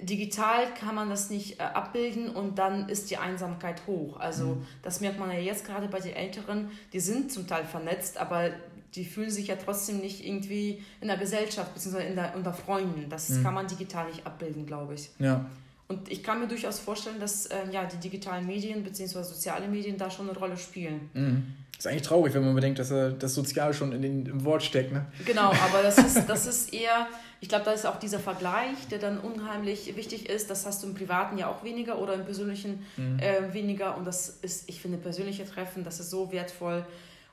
digital 0.00 0.72
kann 0.74 0.94
man 0.94 1.08
das 1.08 1.30
nicht 1.30 1.60
äh, 1.60 1.62
abbilden 1.62 2.30
und 2.30 2.58
dann 2.58 2.88
ist 2.88 3.10
die 3.10 3.16
Einsamkeit 3.16 3.86
hoch. 3.86 4.18
Also 4.18 4.46
mhm. 4.46 4.66
das 4.82 5.00
merkt 5.00 5.18
man 5.18 5.30
ja 5.30 5.38
jetzt 5.38 5.64
gerade 5.64 5.88
bei 5.88 6.00
den 6.00 6.14
Älteren, 6.14 6.70
die 6.92 7.00
sind 7.00 7.32
zum 7.32 7.46
Teil 7.46 7.64
vernetzt, 7.64 8.18
aber 8.18 8.50
die 8.94 9.04
fühlen 9.04 9.30
sich 9.30 9.48
ja 9.48 9.56
trotzdem 9.56 9.98
nicht 9.98 10.24
irgendwie 10.24 10.82
in 11.00 11.08
der 11.08 11.16
Gesellschaft 11.16 11.74
bzw. 11.74 12.06
In 12.06 12.14
der, 12.14 12.34
unter 12.36 12.52
Freunden. 12.52 13.08
Das 13.08 13.28
mhm. 13.28 13.42
kann 13.42 13.54
man 13.54 13.66
digital 13.66 14.08
nicht 14.08 14.26
abbilden, 14.26 14.66
glaube 14.66 14.94
ich. 14.94 15.10
Ja. 15.18 15.46
Und 15.86 16.10
ich 16.10 16.22
kann 16.22 16.40
mir 16.40 16.48
durchaus 16.48 16.78
vorstellen, 16.78 17.20
dass 17.20 17.46
äh, 17.46 17.56
ja, 17.70 17.84
die 17.84 17.98
digitalen 17.98 18.46
Medien 18.46 18.82
bzw. 18.82 19.22
soziale 19.22 19.68
Medien 19.68 19.98
da 19.98 20.10
schon 20.10 20.28
eine 20.28 20.38
Rolle 20.38 20.56
spielen. 20.56 21.10
Mhm. 21.12 21.54
Ist 21.76 21.86
eigentlich 21.86 22.02
traurig, 22.02 22.32
wenn 22.34 22.44
man 22.44 22.54
bedenkt, 22.54 22.78
dass 22.78 22.90
äh, 22.90 23.12
das 23.18 23.34
Sozial 23.34 23.74
schon 23.74 23.92
in 23.92 24.00
den, 24.00 24.26
im 24.26 24.44
Wort 24.44 24.62
steckt. 24.62 24.92
Ne? 24.92 25.04
Genau, 25.26 25.52
aber 25.68 25.82
das 25.82 25.98
ist, 25.98 26.26
das 26.26 26.46
ist 26.46 26.72
eher, 26.72 27.08
ich 27.40 27.48
glaube, 27.48 27.64
da 27.64 27.72
ist 27.72 27.84
auch 27.84 27.98
dieser 27.98 28.20
Vergleich, 28.20 28.88
der 28.90 28.98
dann 28.98 29.18
unheimlich 29.18 29.94
wichtig 29.96 30.28
ist. 30.30 30.48
Das 30.48 30.64
hast 30.64 30.82
du 30.82 30.86
im 30.86 30.94
Privaten 30.94 31.36
ja 31.36 31.48
auch 31.48 31.62
weniger 31.64 31.98
oder 31.98 32.14
im 32.14 32.24
Persönlichen 32.24 32.86
mhm. 32.96 33.18
äh, 33.18 33.52
weniger. 33.52 33.96
Und 33.98 34.06
das 34.06 34.38
ist, 34.40 34.68
ich 34.68 34.80
finde, 34.80 34.96
persönliche 34.98 35.44
Treffen, 35.44 35.84
das 35.84 36.00
ist 36.00 36.10
so 36.10 36.32
wertvoll 36.32 36.86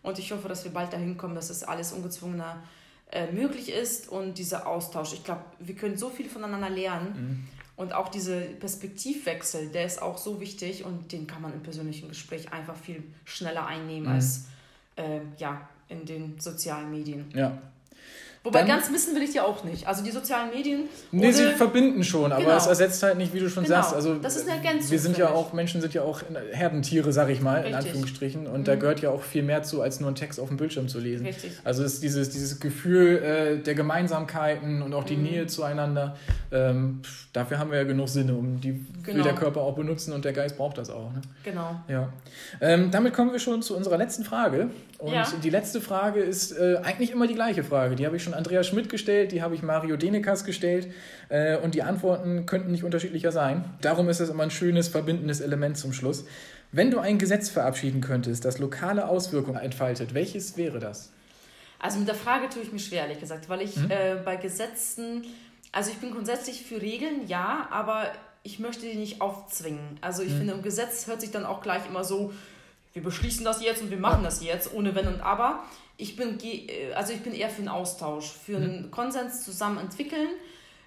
und 0.03 0.19
ich 0.19 0.31
hoffe, 0.31 0.47
dass 0.47 0.63
wir 0.63 0.71
bald 0.71 0.93
dahin 0.93 1.17
kommen, 1.17 1.35
dass 1.35 1.49
das 1.49 1.63
alles 1.63 1.93
ungezwungener 1.93 2.63
äh, 3.11 3.31
möglich 3.31 3.71
ist 3.71 4.09
und 4.09 4.37
dieser 4.37 4.67
Austausch. 4.67 5.13
Ich 5.13 5.23
glaube, 5.23 5.41
wir 5.59 5.75
können 5.75 5.97
so 5.97 6.09
viel 6.09 6.29
voneinander 6.29 6.69
lernen. 6.69 7.13
Mhm. 7.13 7.60
Und 7.75 7.93
auch 7.93 8.09
dieser 8.09 8.41
Perspektivwechsel, 8.41 9.69
der 9.69 9.85
ist 9.85 10.01
auch 10.01 10.17
so 10.17 10.39
wichtig 10.39 10.85
und 10.85 11.11
den 11.11 11.25
kann 11.25 11.41
man 11.41 11.53
im 11.53 11.63
persönlichen 11.63 12.09
Gespräch 12.09 12.51
einfach 12.51 12.75
viel 12.75 13.03
schneller 13.25 13.65
einnehmen 13.65 14.07
mhm. 14.07 14.15
als 14.15 14.45
äh, 14.97 15.21
ja, 15.37 15.67
in 15.87 16.05
den 16.05 16.39
sozialen 16.39 16.91
Medien. 16.91 17.29
Ja, 17.33 17.57
Wobei 18.43 18.59
dann, 18.59 18.69
ganz 18.69 18.89
missen 18.89 19.13
will 19.15 19.21
ich 19.21 19.35
ja 19.35 19.43
auch 19.43 19.63
nicht. 19.63 19.87
Also 19.87 20.03
die 20.03 20.09
sozialen 20.09 20.49
Medien. 20.49 20.85
Nee, 21.11 21.31
sie 21.31 21.51
verbinden 21.51 22.03
schon, 22.03 22.31
aber 22.31 22.41
genau. 22.41 22.57
es 22.57 22.65
ersetzt 22.65 23.03
halt 23.03 23.19
nicht, 23.19 23.35
wie 23.35 23.39
du 23.39 23.51
schon 23.51 23.65
genau. 23.65 23.75
sagst. 23.75 23.93
Also 23.93 24.15
das 24.15 24.35
ist 24.35 24.49
eine 24.49 24.57
Ergänzung. 24.57 24.89
Wir 24.89 24.97
sind 24.97 25.15
ja 25.19 25.29
auch, 25.29 25.53
Menschen 25.53 25.79
sind 25.79 25.93
ja 25.93 26.01
auch 26.01 26.23
Herdentiere, 26.51 27.13
sag 27.13 27.29
ich 27.29 27.39
mal, 27.39 27.57
Richtig. 27.57 27.69
in 27.69 27.77
Anführungsstrichen. 27.77 28.47
Und 28.47 28.61
mhm. 28.61 28.63
da 28.63 28.75
gehört 28.75 28.99
ja 29.01 29.11
auch 29.11 29.21
viel 29.21 29.43
mehr 29.43 29.61
zu, 29.61 29.83
als 29.83 29.99
nur 29.99 30.09
einen 30.09 30.15
Text 30.15 30.39
auf 30.39 30.47
dem 30.47 30.57
Bildschirm 30.57 30.87
zu 30.87 30.99
lesen. 30.99 31.27
Richtig. 31.27 31.51
Also 31.63 31.83
ist 31.83 32.01
dieses, 32.01 32.29
dieses 32.29 32.59
Gefühl 32.59 33.17
äh, 33.17 33.57
der 33.59 33.75
Gemeinsamkeiten 33.75 34.81
und 34.81 34.95
auch 34.95 35.03
die 35.03 35.17
mhm. 35.17 35.23
Nähe 35.23 35.45
zueinander, 35.45 36.15
ähm, 36.51 37.01
dafür 37.33 37.59
haben 37.59 37.69
wir 37.69 37.77
ja 37.77 37.83
genug 37.83 38.09
Sinne, 38.09 38.33
um 38.33 38.59
die 38.59 38.83
genau. 39.03 39.17
will 39.17 39.23
der 39.23 39.35
Körper 39.35 39.61
auch 39.61 39.75
benutzen 39.75 40.13
und 40.13 40.25
der 40.25 40.33
Geist 40.33 40.57
braucht 40.57 40.79
das 40.79 40.89
auch. 40.89 41.13
Ne? 41.13 41.21
Genau. 41.43 41.75
Ja. 41.87 42.11
Ähm, 42.59 42.89
damit 42.89 43.13
kommen 43.13 43.31
wir 43.31 43.39
schon 43.39 43.61
zu 43.61 43.77
unserer 43.77 43.99
letzten 43.99 44.23
Frage. 44.23 44.71
Und 44.97 45.13
ja. 45.13 45.25
die 45.43 45.49
letzte 45.49 45.81
Frage 45.81 46.19
ist 46.19 46.51
äh, 46.51 46.77
eigentlich 46.83 47.11
immer 47.11 47.25
die 47.25 47.33
gleiche 47.33 47.63
Frage. 47.63 47.95
Die 47.95 48.05
habe 48.05 48.17
ich 48.17 48.23
schon 48.23 48.30
schon 48.31 48.37
Andreas 48.37 48.67
Schmidt 48.67 48.89
gestellt, 48.89 49.31
die 49.31 49.41
habe 49.41 49.55
ich 49.55 49.61
Mario 49.61 49.97
Denekas 49.97 50.43
gestellt 50.43 50.87
äh, 51.29 51.57
und 51.57 51.75
die 51.75 51.83
Antworten 51.83 52.45
könnten 52.45 52.71
nicht 52.71 52.83
unterschiedlicher 52.83 53.31
sein. 53.31 53.65
Darum 53.81 54.09
ist 54.09 54.19
es 54.19 54.29
immer 54.29 54.43
ein 54.43 54.51
schönes, 54.51 54.87
verbindendes 54.87 55.41
Element 55.41 55.77
zum 55.77 55.93
Schluss. 55.93 56.25
Wenn 56.71 56.89
du 56.89 56.99
ein 56.99 57.17
Gesetz 57.17 57.49
verabschieden 57.49 58.01
könntest, 58.01 58.45
das 58.45 58.57
lokale 58.59 59.07
Auswirkungen 59.07 59.59
entfaltet, 59.59 60.13
welches 60.13 60.55
wäre 60.55 60.79
das? 60.79 61.11
Also 61.79 61.99
mit 61.99 62.07
der 62.07 62.15
Frage 62.15 62.47
tue 62.49 62.61
ich 62.61 62.71
mir 62.71 62.79
schwer, 62.79 63.03
ehrlich 63.03 63.19
gesagt, 63.19 63.49
weil 63.49 63.61
ich 63.61 63.75
mhm. 63.75 63.91
äh, 63.91 64.15
bei 64.23 64.37
Gesetzen, 64.37 65.25
also 65.71 65.91
ich 65.91 65.97
bin 65.97 66.11
grundsätzlich 66.11 66.63
für 66.63 66.81
Regeln, 66.81 67.27
ja, 67.27 67.67
aber 67.71 68.05
ich 68.43 68.59
möchte 68.59 68.85
die 68.85 68.95
nicht 68.95 69.19
aufzwingen. 69.19 69.97
Also 69.99 70.23
ich 70.23 70.31
mhm. 70.31 70.37
finde, 70.37 70.53
ein 70.53 70.61
Gesetz 70.61 71.07
hört 71.07 71.21
sich 71.21 71.31
dann 71.31 71.45
auch 71.45 71.61
gleich 71.61 71.85
immer 71.87 72.03
so, 72.03 72.33
wir 72.93 73.03
beschließen 73.03 73.45
das 73.45 73.63
jetzt 73.63 73.81
und 73.81 73.89
wir 73.89 73.99
machen 73.99 74.23
das 74.23 74.43
jetzt, 74.43 74.73
ohne 74.73 74.95
Wenn 74.95 75.07
und 75.07 75.21
Aber. 75.21 75.63
Ich 76.01 76.15
bin, 76.15 76.39
äh, 76.41 76.93
also 76.93 77.13
ich 77.13 77.21
bin 77.21 77.33
eher 77.33 77.49
für 77.49 77.59
einen 77.59 77.69
Austausch, 77.69 78.31
für 78.31 78.57
mhm. 78.57 78.63
einen 78.63 78.91
Konsens 78.91 79.43
zusammen 79.45 79.77
entwickeln, 79.77 80.29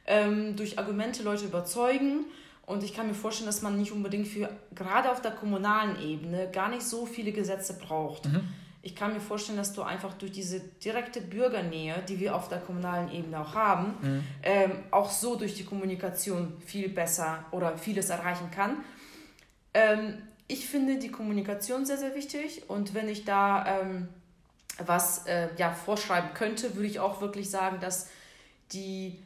ähm, 0.07 0.57
durch 0.57 0.79
Argumente 0.79 1.23
Leute 1.23 1.45
überzeugen 1.45 2.27
und 2.67 2.83
ich 2.83 2.95
kann 2.95 3.07
mir 3.07 3.15
vorstellen, 3.15 3.47
dass 3.47 3.63
man 3.63 3.79
nicht 3.79 3.93
unbedingt 3.93 4.27
für, 4.27 4.51
gerade 4.75 5.11
auf 5.11 5.23
der 5.23 5.33
kommunalen 5.33 6.01
Ebene, 6.03 6.51
gar 6.51 6.69
nicht 6.69 6.83
so 6.83 7.07
viele 7.07 7.33
Gesetze 7.33 7.79
braucht. 7.79 8.27
Mhm. 8.27 8.49
Ich 8.83 8.95
kann 8.95 9.15
mir 9.15 9.21
vorstellen, 9.21 9.57
dass 9.57 9.73
du 9.73 9.83
einfach 9.83 10.13
durch 10.15 10.33
diese 10.33 10.61
direkte 10.61 11.23
Bürgernähe, 11.23 11.95
die 12.07 12.21
wir 12.21 12.35
auf 12.35 12.49
der 12.49 12.59
kommunalen 12.59 13.11
Ebene 13.11 13.41
auch 13.41 13.55
haben, 13.55 13.95
mhm. 14.03 14.25
ähm, 14.43 14.73
auch 14.91 15.11
so 15.11 15.37
durch 15.37 15.55
die 15.55 15.65
Kommunikation 15.65 16.55
viel 16.67 16.89
besser 16.89 17.45
oder 17.51 17.79
vieles 17.79 18.11
erreichen 18.11 18.51
kann. 18.51 18.79
Ähm, 19.73 20.19
ich 20.49 20.67
finde 20.67 20.99
die 20.99 21.09
Kommunikation 21.09 21.87
sehr, 21.87 21.97
sehr 21.97 22.15
wichtig 22.15 22.69
und 22.69 22.95
wenn 22.95 23.09
ich 23.09 23.25
da 23.25 23.81
ähm, 23.81 24.09
was 24.79 25.27
äh, 25.27 25.49
ja, 25.57 25.73
vorschreiben 25.73 26.35
könnte, 26.35 26.75
würde 26.75 26.89
ich 26.89 27.01
auch 27.01 27.21
wirklich 27.21 27.51
sagen, 27.51 27.79
dass 27.81 28.09
die 28.73 29.19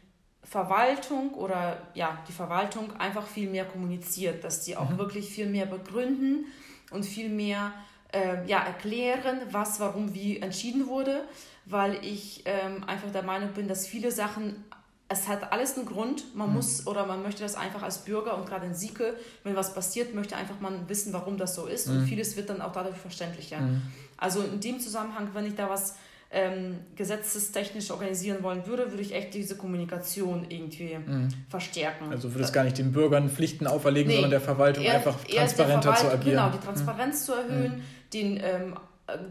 Verwaltung 0.43 1.35
oder 1.35 1.89
ja, 1.95 2.19
die 2.27 2.33
Verwaltung 2.33 2.95
einfach 2.97 3.27
viel 3.27 3.51
mehr 3.51 3.65
kommuniziert, 3.65 4.45
dass 4.45 4.65
sie 4.65 4.77
auch 4.77 4.91
mhm. 4.91 4.99
wirklich 4.99 5.29
viel 5.29 5.47
mehr 5.47 5.67
begründen 5.67 6.47
und 6.91 7.05
viel 7.05 7.29
mehr 7.29 7.73
äh, 8.13 8.47
ja, 8.47 8.61
erklären, 8.61 9.41
was, 9.51 9.81
warum, 9.81 10.15
wie 10.15 10.39
entschieden 10.39 10.87
wurde, 10.87 11.25
weil 11.67 12.03
ich 12.05 12.43
ähm, 12.47 12.85
einfach 12.85 13.11
der 13.13 13.23
Meinung 13.23 13.53
bin, 13.53 13.69
dass 13.69 13.87
viele 13.87 14.11
Sachen, 14.11 14.65
es 15.09 15.27
hat 15.27 15.53
alles 15.53 15.77
einen 15.77 15.87
Grund, 15.87 16.37
man 16.37 16.49
mhm. 16.49 16.57
muss 16.57 16.87
oder 16.87 17.07
man 17.07 17.23
möchte 17.23 17.43
das 17.43 17.55
einfach 17.55 17.83
als 17.83 18.05
Bürger 18.05 18.37
und 18.37 18.47
gerade 18.47 18.67
in 18.67 18.75
Sieke, 18.75 19.15
wenn 19.43 19.57
was 19.57 19.75
passiert, 19.75 20.15
möchte 20.15 20.37
einfach 20.37 20.61
man 20.61 20.89
wissen, 20.89 21.13
warum 21.13 21.39
das 21.39 21.55
so 21.55 21.67
ist 21.67 21.89
mhm. 21.89 21.97
und 21.97 22.07
vieles 22.07 22.37
wird 22.37 22.51
dann 22.51 22.61
auch 22.61 22.73
dadurch 22.73 22.97
verständlicher. 22.97 23.59
Mhm. 23.61 23.83
Also 24.19 24.43
in 24.43 24.61
dem 24.61 24.81
Zusammenhang, 24.81 25.31
wenn 25.33 25.47
ich 25.47 25.55
da 25.55 25.71
was 25.71 25.95
ähm, 26.31 26.81
gesetzestechnisch 26.95 27.91
organisieren 27.91 28.43
wollen 28.43 28.67
würde, 28.67 28.91
würde 28.91 29.03
ich 29.03 29.15
echt 29.15 29.33
diese 29.33 29.57
Kommunikation 29.57 30.45
irgendwie 30.51 30.99
mhm. 30.99 31.29
verstärken. 31.49 32.11
Also 32.11 32.35
würde 32.35 32.45
es 32.45 32.53
gar 32.53 32.65
nicht 32.65 32.77
den 32.77 32.93
Bürgern 32.93 33.31
Pflichten 33.31 33.67
auferlegen, 33.67 34.09
nee, 34.09 34.15
sondern 34.15 34.33
der 34.33 34.43
Verwaltung 34.43 34.85
eher, 34.85 34.97
einfach 34.97 35.25
transparenter 35.25 35.95
zu 35.95 36.07
agieren. 36.09 36.37
Genau, 36.37 36.51
die 36.51 36.59
Transparenz 36.59 37.25
zu 37.25 37.33
erhöhen, 37.33 37.79
mhm. 37.79 37.83
den 38.13 38.41
ähm, 38.43 38.77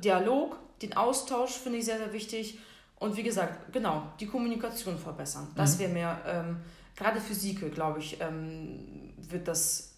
Dialog, 0.03 0.57
den 0.81 0.97
Austausch 0.97 1.51
finde 1.51 1.77
ich 1.77 1.85
sehr, 1.85 1.99
sehr 1.99 2.13
wichtig. 2.13 2.57
Und 2.99 3.15
wie 3.15 3.23
gesagt, 3.23 3.71
genau, 3.71 4.11
die 4.19 4.25
Kommunikation 4.25 4.97
verbessern. 4.97 5.47
Das 5.55 5.75
mhm. 5.75 5.79
wäre 5.79 5.91
mir, 5.91 6.21
ähm, 6.25 6.57
gerade 6.95 7.21
für 7.21 7.33
Sieke, 7.33 7.69
glaube 7.69 7.99
ich, 7.99 8.19
ähm, 8.19 9.13
wird 9.17 9.47
das, 9.47 9.93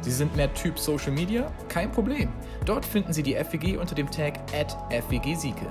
Sie 0.00 0.10
sind 0.10 0.34
mehr 0.36 0.54
Typ 0.54 0.78
Social 0.78 1.12
Media? 1.12 1.52
Kein 1.68 1.92
Problem. 1.92 2.30
Dort 2.64 2.86
finden 2.86 3.12
Sie 3.12 3.22
die 3.22 3.34
FWG 3.34 3.76
unter 3.76 3.94
dem 3.94 4.10
Tag 4.10 4.38
FWG 4.50 5.34
Sieke. 5.34 5.66